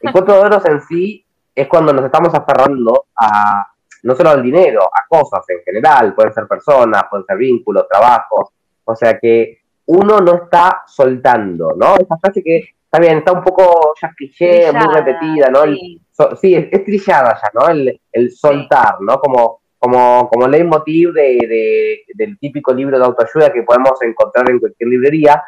El 0.00 0.12
cuatro 0.12 0.34
de 0.34 0.40
oros 0.40 0.64
en 0.66 0.80
sí 0.82 1.24
es 1.54 1.68
cuando 1.68 1.92
nos 1.92 2.04
estamos 2.04 2.34
aferrando 2.34 3.06
a, 3.16 3.66
no 4.02 4.14
solo 4.14 4.30
al 4.30 4.42
dinero, 4.42 4.82
a 4.84 5.06
cosas 5.08 5.44
en 5.48 5.62
general, 5.64 6.14
pueden 6.14 6.32
ser 6.32 6.46
personas, 6.46 7.04
pueden 7.10 7.26
ser 7.26 7.36
vínculos, 7.36 7.86
trabajos, 7.88 8.50
o 8.84 8.96
sea 8.96 9.18
que 9.18 9.60
uno 9.86 10.18
no 10.20 10.44
está 10.44 10.82
soltando, 10.86 11.74
¿no? 11.76 11.96
Esa 11.96 12.16
frase 12.18 12.42
que 12.42 12.58
está 12.84 12.98
bien, 12.98 13.18
está 13.18 13.32
un 13.32 13.42
poco 13.42 13.94
ya 14.00 14.12
cliché, 14.16 14.72
muy 14.72 14.94
repetida, 14.94 15.48
¿no? 15.50 15.64
sí, 15.64 15.99
es, 16.42 16.84
trillada 16.84 17.38
ya, 17.42 17.50
¿no? 17.54 17.68
El, 17.68 18.00
el 18.12 18.32
soltar, 18.32 19.00
¿no? 19.00 19.18
Como, 19.20 19.60
como, 19.78 20.28
como 20.28 20.48
leitmotiv 20.48 21.12
de, 21.12 22.04
del 22.14 22.38
típico 22.38 22.72
libro 22.72 22.98
de 22.98 23.04
autoayuda 23.04 23.52
que 23.52 23.62
podemos 23.62 24.00
encontrar 24.02 24.50
en 24.50 24.58
cualquier 24.58 24.88
librería, 24.88 25.42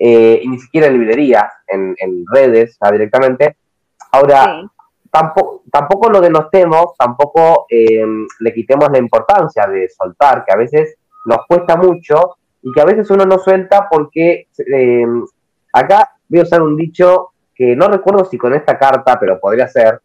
eh, 0.00 0.40
y 0.42 0.48
ni 0.48 0.58
siquiera 0.58 0.86
en 0.86 0.98
librerías, 0.98 1.52
en, 1.66 1.94
en 1.98 2.24
redes, 2.32 2.78
directamente. 2.92 3.56
Ahora, 4.12 4.62
tampoco, 5.10 5.62
tampoco 5.70 6.10
lo 6.10 6.20
denostemos, 6.20 6.96
tampoco 6.96 7.66
eh, 7.68 8.04
le 8.40 8.54
quitemos 8.54 8.90
la 8.92 8.98
importancia 8.98 9.66
de 9.66 9.88
soltar, 9.88 10.44
que 10.44 10.52
a 10.52 10.56
veces 10.56 10.96
nos 11.26 11.46
cuesta 11.46 11.76
mucho 11.76 12.36
y 12.62 12.72
que 12.72 12.80
a 12.80 12.84
veces 12.84 13.10
uno 13.10 13.24
no 13.24 13.38
suelta 13.38 13.88
porque 13.90 14.48
eh, 14.58 15.06
acá 15.72 16.10
voy 16.28 16.40
a 16.40 16.42
usar 16.42 16.62
un 16.62 16.76
dicho 16.76 17.30
que 17.54 17.74
no 17.74 17.88
recuerdo 17.88 18.24
si 18.24 18.38
con 18.38 18.54
esta 18.54 18.78
carta, 18.78 19.18
pero 19.18 19.40
podría 19.40 19.66
ser. 19.68 20.00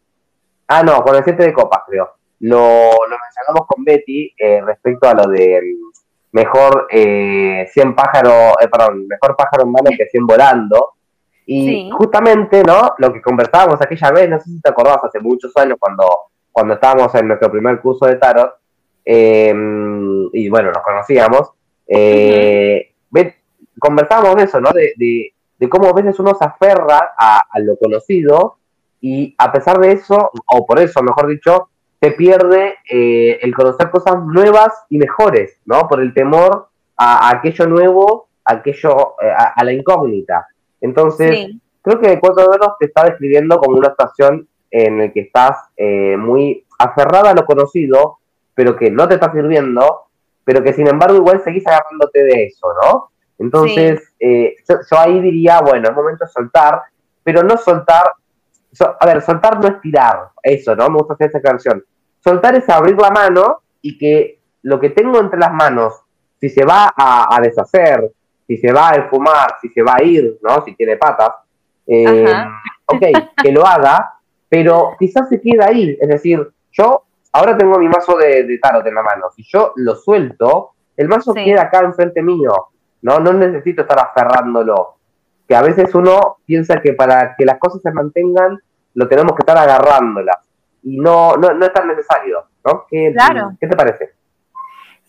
Ah, 0.68 0.82
no, 0.82 1.02
con 1.02 1.14
el 1.16 1.24
7 1.24 1.42
de 1.42 1.52
copas, 1.52 1.82
creo. 1.86 2.10
Lo, 2.40 2.58
lo 2.58 3.16
mencionamos 3.22 3.66
con 3.66 3.84
Betty 3.84 4.34
eh, 4.36 4.60
respecto 4.62 5.08
a 5.08 5.14
lo 5.14 5.26
de 5.26 5.60
mejor 6.32 6.88
eh, 6.90 7.68
100 7.72 7.94
pájaros, 7.94 8.54
eh, 8.60 8.68
perdón, 8.68 9.06
mejor 9.06 9.36
pájaro 9.36 9.64
en 9.64 9.72
mano 9.72 9.90
que 9.96 10.06
100 10.06 10.26
volando. 10.26 10.90
Y 11.46 11.90
justamente, 11.90 12.62
¿no? 12.62 12.94
Lo 12.98 13.12
que 13.12 13.20
conversábamos 13.20 13.80
aquella 13.80 14.10
vez, 14.10 14.30
no 14.30 14.40
sé 14.40 14.46
si 14.50 14.60
te 14.60 14.70
acordás, 14.70 14.98
hace 15.04 15.20
muchos 15.20 15.54
años 15.56 15.76
cuando, 15.78 16.04
cuando 16.50 16.74
estábamos 16.74 17.14
en 17.14 17.28
nuestro 17.28 17.50
primer 17.50 17.80
curso 17.80 18.06
de 18.06 18.16
tarot, 18.16 18.54
eh, 19.04 19.54
y 20.32 20.48
bueno, 20.48 20.72
nos 20.72 20.82
conocíamos, 20.82 21.50
eh, 21.86 22.92
conversábamos 23.78 24.36
de 24.36 24.44
eso, 24.44 24.60
¿no? 24.60 24.70
De, 24.72 24.94
de 25.58 25.68
cómo 25.68 25.88
a 25.88 25.92
veces 25.92 26.18
uno 26.18 26.34
se 26.34 26.44
aferra 26.44 27.14
a, 27.18 27.42
lo 27.60 27.76
conocido 27.76 28.58
y 29.06 29.34
a 29.36 29.52
pesar 29.52 29.78
de 29.80 29.92
eso, 29.92 30.30
o 30.46 30.66
por 30.66 30.78
eso, 30.78 31.02
mejor 31.02 31.26
dicho, 31.28 31.68
se 32.00 32.12
pierde 32.12 32.76
eh, 32.90 33.38
el 33.42 33.54
conocer 33.54 33.90
cosas 33.90 34.16
nuevas 34.24 34.72
y 34.88 34.96
mejores, 34.96 35.60
¿no? 35.66 35.86
Por 35.88 36.00
el 36.00 36.14
temor 36.14 36.68
a, 36.96 37.28
aquello 37.28 37.66
nuevo, 37.66 38.28
aquello, 38.46 39.16
eh, 39.20 39.30
a, 39.30 39.62
la 39.62 39.74
incógnita. 39.74 40.48
Entonces, 40.80 41.50
creo 41.82 42.00
que 42.00 42.18
Cuatro 42.18 42.48
Veros 42.48 42.78
te 42.80 42.86
está 42.86 43.04
describiendo 43.04 43.58
como 43.58 43.76
una 43.76 43.88
estación 43.88 44.48
en 44.70 44.98
la 44.98 45.12
que 45.12 45.20
estás 45.20 45.68
eh, 45.76 46.16
muy 46.16 46.64
aferrada 46.78 47.32
a 47.32 47.34
lo 47.34 47.44
conocido, 47.44 48.20
pero 48.54 48.74
que 48.74 48.90
no 48.90 49.06
te 49.06 49.16
está 49.16 49.30
sirviendo, 49.30 50.04
pero 50.44 50.62
que 50.62 50.72
sin 50.72 50.86
embargo 50.86 51.16
igual 51.16 51.42
seguís 51.44 51.66
agarrándote 51.66 52.24
de 52.24 52.44
eso, 52.44 52.68
¿no? 52.82 53.10
Entonces, 53.38 54.14
eh, 54.18 54.54
yo, 54.66 54.98
ahí 54.98 55.20
diría, 55.20 55.60
bueno, 55.60 55.90
es 55.90 55.94
momento 55.94 56.24
de 56.24 56.30
soltar, 56.30 56.80
pero 57.22 57.42
no 57.42 57.58
soltar, 57.58 58.14
a 58.80 59.06
ver, 59.06 59.22
soltar 59.22 59.60
no 59.60 59.68
es 59.68 59.80
tirar, 59.80 60.30
eso, 60.42 60.74
¿no? 60.74 60.88
Me 60.90 60.98
gusta 60.98 61.14
hacer 61.14 61.28
esa 61.28 61.40
canción. 61.40 61.84
Soltar 62.20 62.56
es 62.56 62.68
abrir 62.68 62.96
la 62.96 63.10
mano 63.10 63.62
y 63.82 63.98
que 63.98 64.40
lo 64.62 64.80
que 64.80 64.90
tengo 64.90 65.20
entre 65.20 65.38
las 65.38 65.52
manos, 65.52 65.94
si 66.40 66.48
se 66.48 66.64
va 66.64 66.92
a, 66.96 67.38
deshacer, 67.42 68.10
si 68.46 68.56
se 68.56 68.72
va 68.72 68.90
a 68.90 68.94
esfumar, 68.94 69.56
si 69.60 69.68
se 69.68 69.82
va 69.82 69.96
a 69.96 70.02
ir, 70.02 70.38
¿no? 70.42 70.64
Si 70.64 70.74
tiene 70.74 70.96
patas, 70.96 71.30
eh, 71.86 72.34
ok, 72.86 73.02
que 73.42 73.52
lo 73.52 73.66
haga, 73.66 74.14
pero 74.48 74.96
quizás 74.98 75.28
se 75.28 75.40
queda 75.40 75.66
ahí. 75.66 75.96
Es 76.00 76.08
decir, 76.08 76.46
yo 76.72 77.04
ahora 77.32 77.56
tengo 77.56 77.78
mi 77.78 77.88
mazo 77.88 78.16
de, 78.16 78.58
tarot 78.60 78.86
en 78.86 78.94
la 78.94 79.02
mano. 79.02 79.26
Si 79.34 79.44
yo 79.44 79.72
lo 79.76 79.94
suelto, 79.94 80.70
el 80.96 81.08
mazo 81.08 81.34
queda 81.34 81.62
acá 81.62 81.80
enfrente 81.80 82.22
mío. 82.22 82.68
¿no? 83.04 83.20
No 83.20 83.32
necesito 83.34 83.82
estar 83.82 84.00
aferrándolo. 84.00 84.96
Que 85.48 85.54
a 85.54 85.62
veces 85.62 85.94
uno 85.94 86.36
piensa 86.46 86.80
que 86.80 86.92
para 86.94 87.34
que 87.36 87.44
las 87.44 87.58
cosas 87.58 87.82
se 87.82 87.92
mantengan, 87.92 88.58
lo 88.94 89.08
tenemos 89.08 89.32
que 89.34 89.40
estar 89.40 89.58
agarrándolas. 89.58 90.36
Y 90.82 90.98
no, 90.98 91.36
no, 91.36 91.52
no 91.54 91.64
es 91.66 91.72
tan 91.72 91.88
necesario, 91.88 92.44
¿no? 92.64 92.84
¿Qué, 92.90 93.12
Claro. 93.14 93.52
¿Qué 93.60 93.66
te 93.66 93.76
parece? 93.76 94.10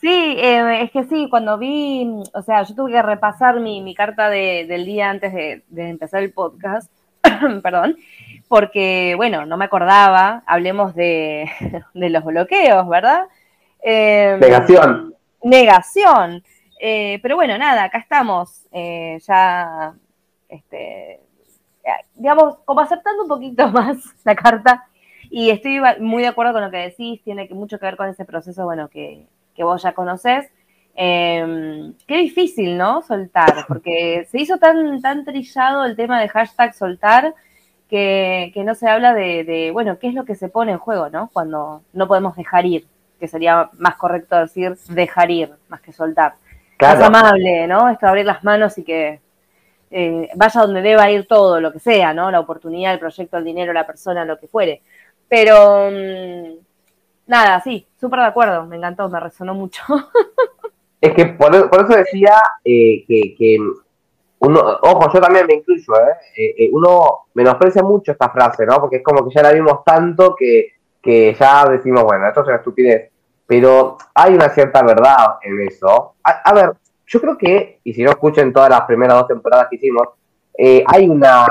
Sí, 0.02 0.36
eh, 0.38 0.84
es 0.84 0.92
que 0.92 1.04
sí, 1.06 1.28
cuando 1.30 1.58
vi, 1.58 2.22
o 2.34 2.42
sea, 2.42 2.64
yo 2.64 2.76
tuve 2.76 2.92
que 2.92 3.02
repasar 3.02 3.60
mi, 3.60 3.82
mi 3.82 3.96
carta 3.96 4.30
de- 4.30 4.66
del 4.68 4.86
día 4.86 5.10
antes 5.10 5.34
de, 5.34 5.64
de 5.70 5.90
empezar 5.90 6.22
el 6.22 6.32
podcast, 6.34 6.92
perdón, 7.64 7.96
porque, 8.48 9.14
bueno, 9.16 9.46
no 9.46 9.58
me 9.58 9.66
acordaba, 9.66 10.44
hablemos 10.46 10.94
de, 10.96 11.50
de 11.94 12.10
los 12.10 12.24
bloqueos, 12.24 12.88
¿verdad? 12.88 13.24
Eh, 13.82 14.38
Negación. 14.40 15.16
Negación. 15.44 16.44
Eh, 16.80 17.20
pero 17.22 17.36
bueno, 17.36 17.58
nada, 17.58 17.86
acá 17.86 17.98
estamos, 17.98 18.66
eh, 18.72 19.18
ya, 19.26 19.94
este, 20.56 21.20
digamos, 22.16 22.58
como 22.66 22.82
aceptando 22.82 23.24
un 23.24 23.30
poquito 23.30 23.68
más 23.72 23.98
la 24.24 24.36
carta. 24.36 24.86
Y 25.30 25.50
estoy 25.50 25.80
muy 26.00 26.22
de 26.22 26.30
acuerdo 26.30 26.54
con 26.54 26.62
lo 26.64 26.72
que 26.72 26.78
decís, 26.78 27.22
tiene 27.24 27.48
mucho 27.52 27.80
que 27.80 27.86
ver 27.86 27.98
con 27.98 28.08
ese 28.10 28.26
proceso, 28.26 28.64
bueno, 28.66 28.88
que, 28.90 29.26
que 29.56 29.64
vos 29.64 29.82
ya 29.82 29.94
conocés. 29.94 30.50
Eh, 30.96 31.92
qué 32.08 32.18
difícil, 32.18 32.78
¿no? 32.78 33.02
Soltar, 33.02 33.66
porque 33.68 34.28
se 34.30 34.40
hizo 34.40 34.58
tan, 34.58 35.02
tan 35.02 35.26
trillado 35.26 35.84
el 35.84 35.96
tema 35.96 36.22
de 36.22 36.30
hashtag 36.30 36.74
soltar 36.74 37.34
que, 37.90 38.52
que 38.54 38.64
no 38.64 38.76
se 38.76 38.88
habla 38.88 39.14
de, 39.14 39.44
de, 39.44 39.72
bueno, 39.72 40.00
qué 40.00 40.08
es 40.08 40.14
lo 40.14 40.26
que 40.26 40.36
se 40.36 40.48
pone 40.48 40.72
en 40.72 40.78
juego, 40.78 41.10
¿no? 41.10 41.30
Cuando 41.34 41.82
no 41.92 42.08
podemos 42.08 42.36
dejar 42.36 42.66
ir, 42.66 42.86
que 43.20 43.28
sería 43.28 43.70
más 43.78 43.96
correcto 43.96 44.38
decir 44.40 44.78
dejar 44.90 45.32
ir, 45.32 45.52
más 45.68 45.82
que 45.82 45.92
soltar. 45.92 46.34
Más 46.80 46.96
Claro. 46.98 47.06
amable, 47.06 47.68
¿no? 47.68 47.90
Esto 47.90 48.06
de 48.06 48.10
abrir 48.10 48.26
las 48.26 48.44
manos 48.44 48.78
y 48.78 48.84
que 48.84 49.20
eh, 49.98 50.30
vaya 50.36 50.62
donde 50.62 50.82
deba 50.82 51.10
ir 51.10 51.26
todo, 51.26 51.62
lo 51.62 51.72
que 51.72 51.80
sea, 51.80 52.14
¿no? 52.14 52.30
La 52.30 52.42
oportunidad, 52.42 52.92
el 52.92 53.00
proyecto, 53.00 53.38
el 53.38 53.46
dinero, 53.46 53.72
la 53.72 53.88
persona, 53.88 54.26
lo 54.26 54.38
que 54.38 54.50
fuere. 54.50 54.82
Pero, 55.30 55.90
mm, 55.90 56.58
nada, 57.28 57.62
sí, 57.62 57.88
súper 57.98 58.20
de 58.20 58.26
acuerdo, 58.26 58.66
me 58.66 58.76
encantó, 58.76 59.08
me 59.08 59.22
resonó 59.22 59.54
mucho. 59.54 59.82
Es 61.02 61.14
que 61.14 61.26
por, 61.28 61.54
eso 61.54 61.98
decía 61.98 62.34
eh, 62.64 63.06
que, 63.08 63.60
uno, 64.40 64.60
ojo, 64.82 65.14
yo 65.14 65.22
también 65.22 65.46
me 65.46 65.54
incluyo, 65.54 65.94
¿eh? 66.00 66.16
Eh, 66.36 66.56
eh, 66.58 66.70
uno 66.74 67.28
menosprecia 67.36 67.84
mucho 67.84 68.12
esta 68.12 68.30
frase, 68.30 68.66
¿no? 68.66 68.78
Porque 68.80 68.98
es 68.98 69.04
como 69.04 69.24
que 69.24 69.36
ya 69.36 69.44
la 69.44 69.52
vimos 69.52 69.84
tanto 69.86 70.36
que, 70.36 70.70
que 71.00 71.36
ya 71.40 71.66
decimos, 71.66 72.06
bueno, 72.06 72.28
esto 72.28 72.42
es 72.42 72.48
una 72.48 72.56
estupidez. 72.56 73.12
Pero 73.46 73.98
hay 74.16 74.34
una 74.34 74.50
cierta 74.50 74.82
verdad 74.82 75.38
en 75.44 75.62
eso. 75.62 76.16
A 76.24 76.54
ver, 76.54 76.74
yo 77.08 77.22
creo 77.22 77.38
que, 77.38 77.80
y 77.84 77.94
si 77.94 78.04
no 78.04 78.12
escuchen 78.12 78.52
todas 78.54 78.70
las 78.70 78.82
primeras 78.82 79.20
dos 79.20 79.28
temporadas 79.28 79.68
que 79.70 79.76
hicimos, 79.78 80.08
eh, 80.58 80.84
hay 80.88 81.10
una, 81.10 81.46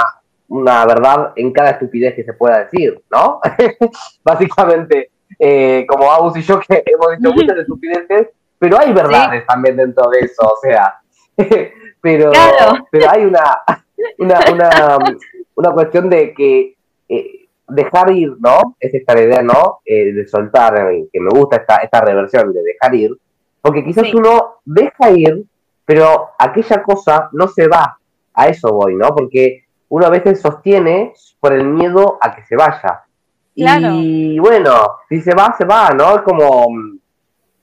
una 0.49 0.85
verdad 0.87 1.33
en 1.37 1.53
cada 1.53 1.71
estupidez 1.71 2.15
que 2.15 2.25
se 2.25 2.33
pueda 2.33 2.65
decir, 2.65 3.03
¿no? 3.11 3.41
Básicamente, 4.25 5.11
eh, 5.39 5.85
como 5.89 6.11
Agus 6.13 6.37
y 6.37 6.43
yo 6.43 6.61
que 6.61 6.83
hemos 6.87 7.17
dicho 7.17 7.33
muchas 7.35 7.59
estupideces, 7.59 8.29
pero 8.59 8.79
hay 8.79 8.93
verdades 8.93 9.47
también 9.47 9.77
dentro 9.77 10.09
de 10.11 10.21
eso, 10.21 10.43
o 10.43 10.57
sea, 10.63 11.01
pero, 12.01 12.31
Claro. 12.31 12.87
pero 12.91 13.11
hay 13.11 13.25
una, 13.25 13.59
una, 14.19 14.41
una, 14.53 14.99
una 15.55 15.71
cuestión 15.73 16.09
de 16.09 16.33
que 16.33 16.77
eh, 17.09 17.49
dejar 17.69 18.11
ir, 18.13 18.35
¿no? 18.39 18.77
Es 18.79 18.95
esta 18.95 19.15
la 19.15 19.23
idea, 19.23 19.43
¿no? 19.43 19.81
Eh, 19.85 20.13
de 20.13 20.27
soltar, 20.27 20.93
eh, 20.93 21.09
que 21.13 21.21
me 21.21 21.31
gusta 21.31 21.57
esta, 21.57 21.77
esta 21.77 22.01
reversión 22.01 22.53
de 22.53 22.63
dejar 22.63 22.95
ir, 22.95 23.11
porque 23.65 23.83
quizás 23.83 24.05
Sí. 24.05 24.13
uno 24.15 24.57
deja 24.67 25.11
ir, 25.11 25.43
pero 25.87 26.33
aquella 26.39 26.83
cosa 26.83 27.31
no 27.33 27.49
se 27.49 27.67
va, 27.67 27.99
a 28.35 28.49
eso 28.49 28.69
voy, 28.75 28.95
¿no? 28.95 29.09
Porque 29.15 29.65
uno 29.89 30.07
a 30.07 30.11
veces 30.11 30.41
sostiene 30.43 31.15
por 31.41 31.55
el 31.55 31.65
miedo 31.65 32.19
a 32.21 32.35
que 32.35 32.45
se 32.45 32.57
vaya. 32.57 33.05
Claro. 33.57 33.89
Y 33.95 34.39
bueno, 34.39 34.99
si 35.09 35.21
se 35.23 35.35
va, 35.35 35.55
se 35.57 35.65
va, 35.65 35.91
¿no? 35.91 36.17
Es 36.17 36.23
como, 36.23 36.67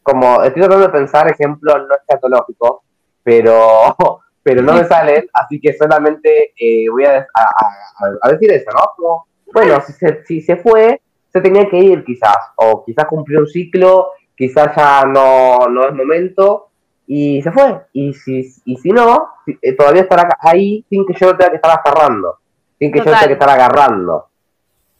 como 0.02 0.42
estoy 0.42 0.62
tratando 0.64 0.88
de 0.88 0.92
pensar 0.94 1.30
ejemplos 1.30 1.76
no 1.88 1.96
escatológicos, 1.96 2.80
pero, 3.22 3.96
pero 4.44 4.62
no 4.64 4.74
me 4.74 4.86
salen, 4.86 5.28
así 5.34 5.60
que 5.62 5.74
solamente 5.78 6.54
eh, 6.58 6.90
voy 6.90 7.06
a, 7.06 7.18
a- 7.20 8.06
a- 8.06 8.18
a 8.24 8.30
decir 8.32 8.52
eso, 8.52 8.72
¿no? 8.72 8.82
Como, 8.96 9.28
bueno, 9.54 9.80
si 9.82 9.94
se, 9.94 10.24
si 10.26 10.42
se 10.42 10.56
fue, 10.58 11.00
se 11.32 11.42
tenía 11.42 11.70
que 11.70 11.78
ir 11.78 12.04
quizás, 12.04 12.38
o 12.56 12.84
quizás 12.84 13.06
cumplió 13.06 13.40
un 13.42 13.48
ciclo, 13.48 14.10
quizás 14.36 14.76
ya 14.76 15.04
no, 15.06 15.68
no 15.70 15.88
es 15.88 15.94
momento, 15.94 16.70
y 17.08 17.42
se 17.42 17.52
fue. 17.52 17.82
Y 17.94 18.14
si, 18.14 18.48
y 18.66 18.78
si 18.78 18.90
no, 18.90 19.30
eh, 19.62 19.74
todavía 19.76 20.04
estará 20.04 20.30
ahí 20.40 20.86
sin 20.90 21.06
que 21.06 21.14
yo 21.14 21.36
tenga 21.36 21.50
que 21.52 21.56
estar 21.58 21.80
agarrando, 21.80 22.38
sin 22.80 22.92
que 22.92 23.00
yo 23.00 23.04
Total. 23.06 23.20
tenga 23.20 23.28
que 23.28 23.34
estar 23.34 23.50
agarrando. 23.50 24.28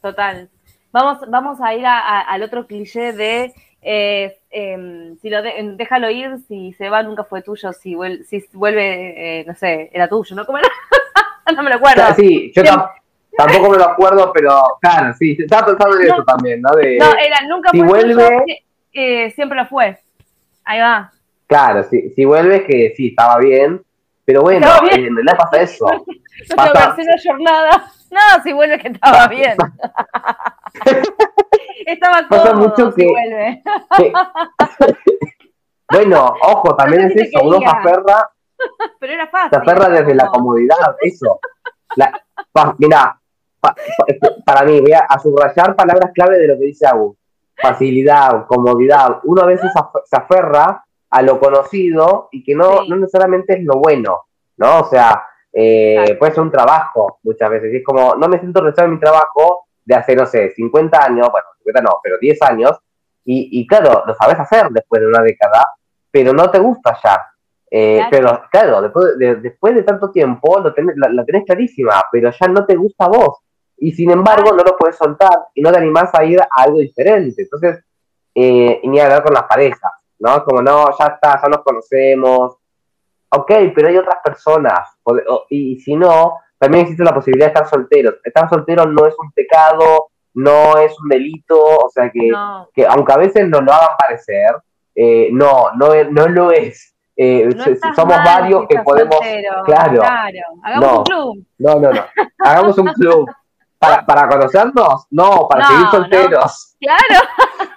Total. 0.00 0.48
Vamos, 0.92 1.18
vamos 1.28 1.60
a 1.60 1.74
ir 1.74 1.86
a- 1.86 1.98
a- 1.98 2.20
al 2.20 2.42
otro 2.42 2.66
cliché 2.66 3.12
de 3.12 3.52
eh, 3.84 4.38
em, 4.50 5.16
si 5.18 5.28
lo 5.28 5.42
de- 5.42 5.74
déjalo 5.76 6.08
ir, 6.10 6.38
si 6.46 6.72
se 6.74 6.88
va 6.88 7.02
nunca 7.02 7.24
fue 7.24 7.42
tuyo, 7.42 7.72
si, 7.72 7.94
vuel- 7.96 8.22
si 8.24 8.44
vuelve, 8.52 9.40
eh, 9.40 9.44
no 9.44 9.54
sé, 9.56 9.90
era 9.92 10.06
tuyo, 10.08 10.36
¿no? 10.36 10.44
¿Cómo 10.46 10.58
era? 10.58 10.68
no 11.56 11.62
me 11.64 11.70
lo 11.70 11.76
acuerdo. 11.76 12.02
Sí, 12.14 12.52
yo 12.54 12.62
tam- 12.62 12.88
tampoco 13.36 13.70
me 13.70 13.78
lo 13.78 13.84
acuerdo, 13.88 14.30
pero 14.32 14.62
claro, 14.80 15.12
sí, 15.18 15.36
estaba 15.36 15.66
pensando 15.66 15.98
en 15.98 16.06
No. 16.08 16.14
eso 16.14 16.24
también, 16.24 16.60
¿no? 16.60 16.70
De, 16.76 16.96
No, 16.98 17.06
era 17.06 17.38
nunca 17.48 17.70
si 17.70 17.78
fue 17.80 17.88
vuelve- 17.88 18.14
tuyo, 18.28 18.54
eh, 18.92 19.30
siempre 19.32 19.56
lo 19.58 19.66
fue. 19.66 19.98
Ahí 20.64 20.80
va. 20.80 21.10
Claro, 21.46 21.82
si, 21.84 22.10
si 22.10 22.24
vuelves 22.24 22.62
que 22.64 22.92
sí, 22.96 23.08
estaba 23.08 23.38
bien, 23.38 23.82
pero 24.24 24.42
bueno, 24.42 24.66
bien. 24.82 25.06
en 25.06 25.14
realidad 25.16 25.36
pasa 25.38 25.62
eso. 25.62 25.86
No 26.48 26.56
Pasa- 26.56 26.96
una 26.98 27.14
jornada. 27.22 27.84
No, 28.10 28.42
si 28.42 28.52
vuelve 28.54 28.78
que 28.78 28.88
estaba 28.88 29.28
bien. 29.28 29.54
Estaba 31.86 32.26
Pasa 32.28 32.50
cómodo 32.52 32.68
mucho 32.68 32.90
si 32.92 33.02
que- 33.02 33.06
vuelve. 33.08 33.62
Que- 33.96 34.12
bueno, 35.90 36.34
ojo, 36.42 36.74
también 36.76 37.02
No 37.02 37.08
sé 37.08 37.14
es 37.22 37.30
si 37.30 37.36
eso, 37.36 37.44
uno 37.46 37.58
se 37.58 37.66
aferra, 37.66 38.30
Pero 38.98 39.12
era 39.12 39.26
fácil. 39.28 39.50
se 39.50 39.56
aferra 39.56 39.88
desde 39.90 40.14
la 40.14 40.26
como- 40.26 40.46
comodidad, 40.46 40.96
eso. 41.00 41.38
La, 41.96 42.12
pa- 42.50 42.74
mira, 42.78 43.18
pa- 43.60 43.74
pa- 44.20 44.34
para 44.44 44.62
mí, 44.64 44.80
voy 44.80 44.92
a, 44.92 45.00
a 45.00 45.18
subrayar 45.18 45.76
palabras 45.76 46.10
clave 46.14 46.38
de 46.38 46.48
lo 46.48 46.54
que 46.58 46.66
dice 46.66 46.86
Agus. 46.86 47.16
Facilidad, 47.62 48.46
comodidad. 48.46 49.20
Uno 49.24 49.42
a 49.42 49.46
veces 49.46 49.70
se 50.04 50.16
aferra 50.16 50.84
a 51.10 51.22
lo 51.22 51.38
conocido 51.38 52.28
y 52.32 52.42
que 52.42 52.54
no, 52.54 52.78
Sí. 52.82 52.88
no 52.88 52.96
necesariamente 52.96 53.54
es 53.58 53.64
lo 53.64 53.76
bueno, 53.76 54.22
¿no? 54.56 54.80
O 54.80 54.84
sea, 54.84 55.24
eh, 55.52 56.16
puede 56.18 56.32
ser 56.32 56.42
un 56.42 56.50
trabajo 56.50 57.18
muchas 57.22 57.50
veces. 57.50 57.72
Y 57.72 57.76
es 57.78 57.84
como, 57.84 58.14
no 58.16 58.28
me 58.28 58.38
siento 58.38 58.60
realizado 58.60 58.88
en 58.88 58.94
mi 58.94 59.00
trabajo 59.00 59.66
de 59.84 59.94
hace, 59.94 60.16
no 60.16 60.26
sé, 60.26 60.50
50 60.50 61.04
años, 61.04 61.28
bueno, 61.30 61.46
50 61.58 61.80
no, 61.82 61.98
pero 62.02 62.16
10 62.20 62.40
años, 62.42 62.78
y, 63.24 63.48
y 63.60 63.66
claro, 63.66 64.02
lo 64.06 64.14
sabes 64.14 64.38
hacer 64.40 64.68
después 64.70 65.00
de 65.00 65.08
una 65.08 65.22
década, 65.22 65.64
pero 66.10 66.32
no 66.32 66.50
te 66.50 66.58
gusta 66.58 66.96
ya. 67.02 67.28
Eh, 67.70 67.96
Claro. 67.96 68.10
Pero 68.10 68.42
claro, 68.50 68.82
después 68.82 69.18
de, 69.18 69.36
después 69.36 69.74
de 69.74 69.82
tanto 69.82 70.10
tiempo 70.10 70.60
lo 70.60 70.72
tenés, 70.74 70.94
la, 70.96 71.08
la 71.10 71.24
tenés 71.24 71.44
clarísima, 71.46 72.02
pero 72.10 72.30
ya 72.30 72.48
no 72.48 72.64
te 72.66 72.76
gusta 72.76 73.06
a 73.06 73.08
vos. 73.08 73.38
Y 73.84 73.90
sin 73.92 74.10
embargo 74.12 74.52
no 74.52 74.62
lo 74.62 74.76
puedes 74.76 74.96
soltar 74.96 75.36
y 75.54 75.60
no 75.60 75.72
te 75.72 75.78
animás 75.78 76.14
a 76.14 76.24
ir 76.24 76.40
a 76.40 76.46
algo 76.56 76.78
diferente. 76.78 77.42
Entonces, 77.42 77.84
eh, 78.32 78.78
y 78.80 78.88
ni 78.88 79.00
hablar 79.00 79.24
con 79.24 79.34
las 79.34 79.42
parejas, 79.42 79.92
¿no? 80.20 80.44
Como 80.44 80.62
no, 80.62 80.86
ya 80.96 81.06
está, 81.06 81.40
ya 81.42 81.48
nos 81.48 81.62
conocemos. 81.64 82.56
Ok, 83.30 83.50
pero 83.74 83.88
hay 83.88 83.96
otras 83.96 84.18
personas. 84.22 84.88
O- 85.02 85.46
Y, 85.50 85.80
si 85.80 85.96
no, 85.96 86.38
también 86.58 86.82
existe 86.84 87.02
la 87.02 87.12
posibilidad 87.14 87.46
de 87.46 87.54
estar 87.54 87.68
solteros. 87.68 88.14
Estar 88.22 88.48
soltero 88.48 88.84
no 88.86 89.04
es 89.06 89.14
un 89.18 89.32
pecado, 89.32 90.10
no 90.34 90.78
es 90.78 90.94
un 91.00 91.08
delito, 91.08 91.60
o 91.60 91.90
sea 91.90 92.08
que 92.08 92.28
No, 92.28 92.68
que 92.72 92.86
aunque 92.86 93.12
a 93.12 93.16
veces 93.16 93.48
nos 93.48 93.62
lo 93.64 93.72
hagan 93.72 93.96
parecer, 93.98 94.56
eh, 94.94 95.28
no, 95.32 95.72
no, 95.74 95.88
no 96.10 96.28
lo 96.28 96.52
es. 96.52 96.94
Eh, 97.16 97.48
no 97.54 97.64
somos 97.94 98.16
mal 98.16 98.24
varios 98.24 98.66
que 98.68 98.78
podemos... 98.78 99.16
soltero, 99.16 99.62
claro. 99.64 100.02
Hagamos 100.62 100.80
No. 100.80 100.98
un 100.98 101.04
club. 101.04 101.46
No, 101.58 101.74
no, 101.80 101.90
no. 101.92 102.02
Hagamos 102.44 102.78
un 102.78 102.86
club. 102.92 103.28
¿Para, 103.82 104.06
para 104.06 104.28
conocernos? 104.28 105.06
No, 105.10 105.48
para 105.48 105.62
No, 105.62 105.68
seguir 105.68 105.84
no. 105.84 105.90
solteros. 105.90 106.76
Claro. 106.80 107.26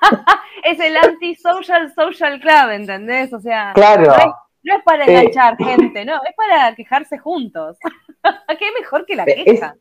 es 0.63 0.79
el 0.79 0.95
anti-social 0.97 1.93
social 1.95 2.39
club, 2.39 2.69
¿entendés? 2.71 3.33
O 3.33 3.39
sea, 3.39 3.71
Claro. 3.73 4.03
no 4.07 4.13
es, 4.15 4.25
no 4.63 4.75
es 4.77 4.83
para 4.83 5.05
Eh. 5.05 5.17
enganchar 5.17 5.57
gente, 5.57 6.05
no, 6.05 6.15
es 6.23 6.35
para 6.35 6.75
quejarse 6.75 7.17
juntos. 7.17 7.77
Qué 8.59 8.65
mejor 8.79 9.05
que 9.05 9.15
la 9.15 9.23
Eh, 9.23 9.35
es- 9.45 9.45
queja. 9.45 9.75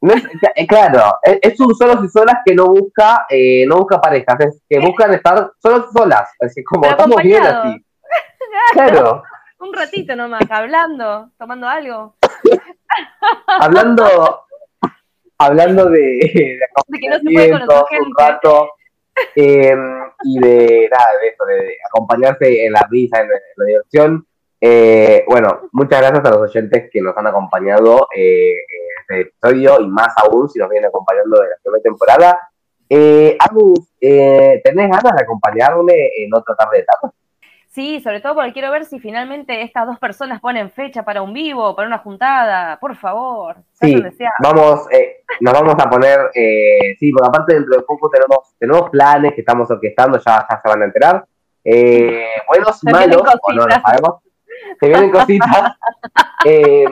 Es- 0.00 0.24
eh, 0.54 0.66
claro, 0.66 1.12
es, 1.22 1.58
un 1.60 1.74
solos 1.74 2.04
y 2.04 2.08
solas 2.08 2.36
que 2.44 2.54
no 2.54 2.66
busca, 2.66 3.26
eh, 3.28 3.64
no 3.66 3.78
busca 3.78 4.00
parejas, 4.00 4.36
es 4.40 4.62
que 4.68 4.78
buscan 4.78 5.12
estar 5.12 5.50
solos 5.60 5.86
y 5.92 5.98
solas. 5.98 6.30
Así 6.40 6.62
como 6.62 6.82
Pero 6.82 6.92
estamos 6.92 7.22
bien 7.22 7.44
así. 7.44 7.84
Claro, 8.72 9.22
Un 9.58 9.72
ratito 9.74 10.14
nomás, 10.14 10.48
hablando, 10.50 11.30
tomando 11.36 11.66
algo. 11.68 12.14
hablando, 13.60 14.44
hablando 15.38 15.86
de, 15.86 15.98
de 16.00 16.58
De 16.88 16.98
que 16.98 17.08
no 17.08 17.18
se 17.18 17.24
puede 17.24 17.50
conocer 17.50 17.84
gente. 17.88 18.04
un 18.06 18.14
rato, 18.16 18.70
eh, 19.36 19.76
y 20.24 20.38
de 20.40 20.88
nada, 20.90 21.08
de 21.20 21.28
eso, 21.28 21.44
de 21.44 21.76
acompañarse 21.86 22.66
en 22.66 22.72
la 22.72 22.86
risa, 22.90 23.20
en, 23.20 23.28
la 23.28 23.64
diversión. 23.64 24.26
Eh, 24.60 25.24
bueno, 25.28 25.68
muchas 25.72 26.00
gracias 26.00 26.24
a 26.24 26.30
los 26.30 26.50
oyentes 26.50 26.90
que 26.92 27.00
nos 27.00 27.16
han 27.16 27.28
acompañado 27.28 28.08
eh, 28.14 28.50
en 28.50 29.00
este 29.00 29.20
episodio 29.20 29.80
y 29.80 29.86
más 29.86 30.12
aún 30.16 30.48
si 30.48 30.58
nos 30.58 30.68
vienen 30.68 30.88
acompañando 30.88 31.40
de 31.40 31.48
la 31.48 31.56
primera 31.62 31.82
temporada. 31.82 32.38
Eh, 32.90 33.36
Agus, 33.38 33.80
eh, 34.00 34.60
¿tenés 34.64 34.88
ganas 34.88 35.14
de 35.14 35.22
acompañarme 35.22 35.94
en 36.16 36.34
otra 36.34 36.54
tarde 36.56 36.78
de 36.78 36.84
tapas? 36.84 37.12
Sí, 37.68 38.00
sobre 38.00 38.20
todo 38.20 38.34
porque 38.34 38.52
quiero 38.52 38.70
ver 38.70 38.86
si 38.86 38.98
finalmente 38.98 39.62
estas 39.62 39.86
dos 39.86 39.98
personas 39.98 40.40
ponen 40.40 40.70
fecha 40.70 41.04
para 41.04 41.22
un 41.22 41.32
vivo, 41.32 41.76
para 41.76 41.86
una 41.86 41.98
juntada. 41.98 42.78
Por 42.80 42.96
favor. 42.96 43.56
Sí, 43.74 44.02
vamos, 44.42 44.86
eh, 44.90 45.22
nos 45.40 45.52
vamos 45.52 45.74
a 45.78 45.88
poner, 45.88 46.18
eh, 46.34 46.96
sí, 46.98 47.12
porque 47.12 47.28
aparte 47.28 47.54
dentro 47.54 47.76
de 47.76 47.82
poco 47.82 48.08
tenemos, 48.10 48.54
tenemos 48.58 48.90
planes 48.90 49.34
que 49.34 49.42
estamos 49.42 49.70
orquestando, 49.70 50.18
ya, 50.18 50.46
ya 50.48 50.60
se 50.60 50.68
van 50.68 50.82
a 50.82 50.84
enterar. 50.86 51.24
Eh, 51.64 52.24
buenos 52.48 52.82
malos, 52.84 53.22
o 53.42 53.52
no 53.52 53.66
lo 53.66 53.74
sabemos. 53.80 54.22
Se 54.80 54.88
vienen 54.88 55.10
cositas. 55.10 55.72
eh, 56.46 56.86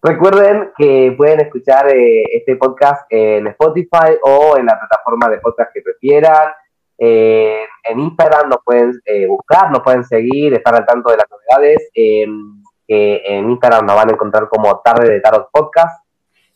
recuerden 0.00 0.72
que 0.76 1.14
pueden 1.16 1.40
escuchar 1.40 1.88
eh, 1.94 2.24
este 2.32 2.56
podcast 2.56 3.02
en 3.10 3.48
Spotify 3.48 4.16
o 4.22 4.56
en 4.56 4.66
la 4.66 4.78
plataforma 4.78 5.28
de 5.28 5.38
podcast 5.38 5.72
que 5.74 5.82
prefieran. 5.82 6.52
Eh, 6.98 7.64
en 7.84 8.00
Instagram 8.00 8.48
nos 8.48 8.58
pueden 8.64 8.92
eh, 9.04 9.26
buscar, 9.26 9.70
nos 9.70 9.80
pueden 9.80 10.04
seguir, 10.04 10.54
estar 10.54 10.74
al 10.74 10.86
tanto 10.86 11.10
de 11.10 11.16
las 11.16 11.26
novedades. 11.30 11.90
en 11.94 13.50
Instagram 13.50 13.86
nos 13.86 13.96
van 13.96 14.10
a 14.10 14.12
encontrar 14.12 14.48
como 14.48 14.80
Tarde 14.80 15.10
de 15.10 15.20
Tarot 15.20 15.50
Podcast. 15.50 16.02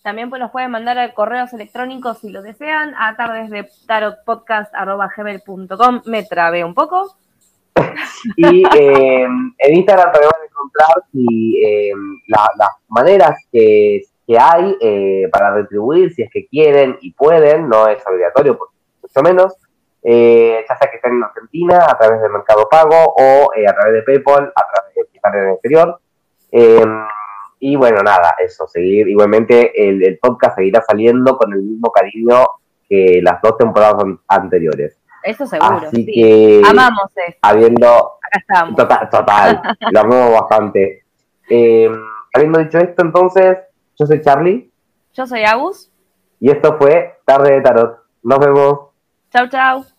También 0.06 0.30
pues, 0.30 0.40
nos 0.40 0.52
pueden 0.52 0.70
mandar 0.70 0.96
a 0.98 1.12
correos 1.14 1.52
electrónicos 1.52 2.18
si 2.18 2.30
lo 2.30 2.40
desean 2.40 2.94
a 2.96 3.16
tardes 3.16 3.50
de 3.50 3.68
tarotpodcast.gmail.com. 3.88 6.02
Me 6.04 6.22
trabé 6.22 6.62
un 6.62 6.74
poco. 6.74 7.16
y 8.36 8.62
eh, 8.76 9.24
en 9.24 9.74
Instagram 9.74 10.12
también 10.12 10.30
van 10.32 10.42
a 10.42 10.44
encontrar 10.44 11.02
si, 11.10 11.60
eh, 11.60 11.90
la, 12.28 12.48
las 12.56 12.70
maneras 12.86 13.34
que, 13.50 14.02
que 14.24 14.38
hay 14.38 14.76
eh, 14.80 15.28
para 15.32 15.52
retribuir, 15.52 16.14
si 16.14 16.22
es 16.22 16.30
que 16.30 16.46
quieren 16.46 16.98
y 17.00 17.12
pueden, 17.12 17.68
no 17.68 17.88
es 17.88 18.00
obligatorio, 18.06 18.56
por 18.56 18.68
mucho 19.02 19.22
menos, 19.22 19.56
eh, 20.08 20.64
ya 20.68 20.76
sea 20.76 20.88
que 20.88 20.96
estén 20.96 21.14
en 21.14 21.24
Argentina 21.24 21.84
a 21.88 21.98
través 21.98 22.22
del 22.22 22.30
Mercado 22.30 22.68
Pago 22.70 23.14
o 23.16 23.50
a 23.52 23.72
través 23.74 23.92
de 23.92 24.02
PayPal, 24.02 24.52
a 24.54 24.66
través 24.72 24.94
de 24.94 25.02
estar 25.12 25.34
en 25.34 25.42
el 25.42 25.52
exterior. 25.54 26.00
y 27.58 27.74
bueno, 27.74 28.02
nada, 28.02 28.36
eso, 28.38 28.68
seguir. 28.68 29.08
Igualmente 29.08 29.88
el, 29.88 30.04
el 30.04 30.18
podcast 30.18 30.56
seguirá 30.56 30.80
saliendo 30.82 31.36
con 31.36 31.52
el 31.52 31.62
mismo 31.62 31.90
cariño 31.90 32.46
que 32.88 33.20
las 33.20 33.42
dos 33.42 33.58
temporadas 33.58 34.04
anteriores. 34.28 34.96
Eso 35.24 35.44
seguro. 35.44 35.88
Así 35.88 36.04
sí. 36.04 36.06
que. 36.06 36.62
Amamos 36.64 37.10
esto. 37.16 37.38
Habiendo. 37.42 37.86
Acá 37.88 38.38
estamos. 38.38 38.76
Total, 38.76 39.10
total 39.10 39.62
lo 39.90 40.00
amamos 40.00 40.40
bastante. 40.40 41.04
Eh, 41.50 41.90
habiendo 42.32 42.60
dicho 42.60 42.78
esto, 42.78 43.02
entonces, 43.02 43.58
yo 43.98 44.06
soy 44.06 44.20
Charlie. 44.20 44.70
Yo 45.14 45.26
soy 45.26 45.42
Agus. 45.42 45.90
Y 46.38 46.50
esto 46.50 46.76
fue 46.78 47.18
Tarde 47.24 47.54
de 47.54 47.60
Tarot. 47.60 47.98
Nos 48.22 48.38
vemos. 48.38 48.78
Chau, 49.32 49.48
chau. 49.48 49.95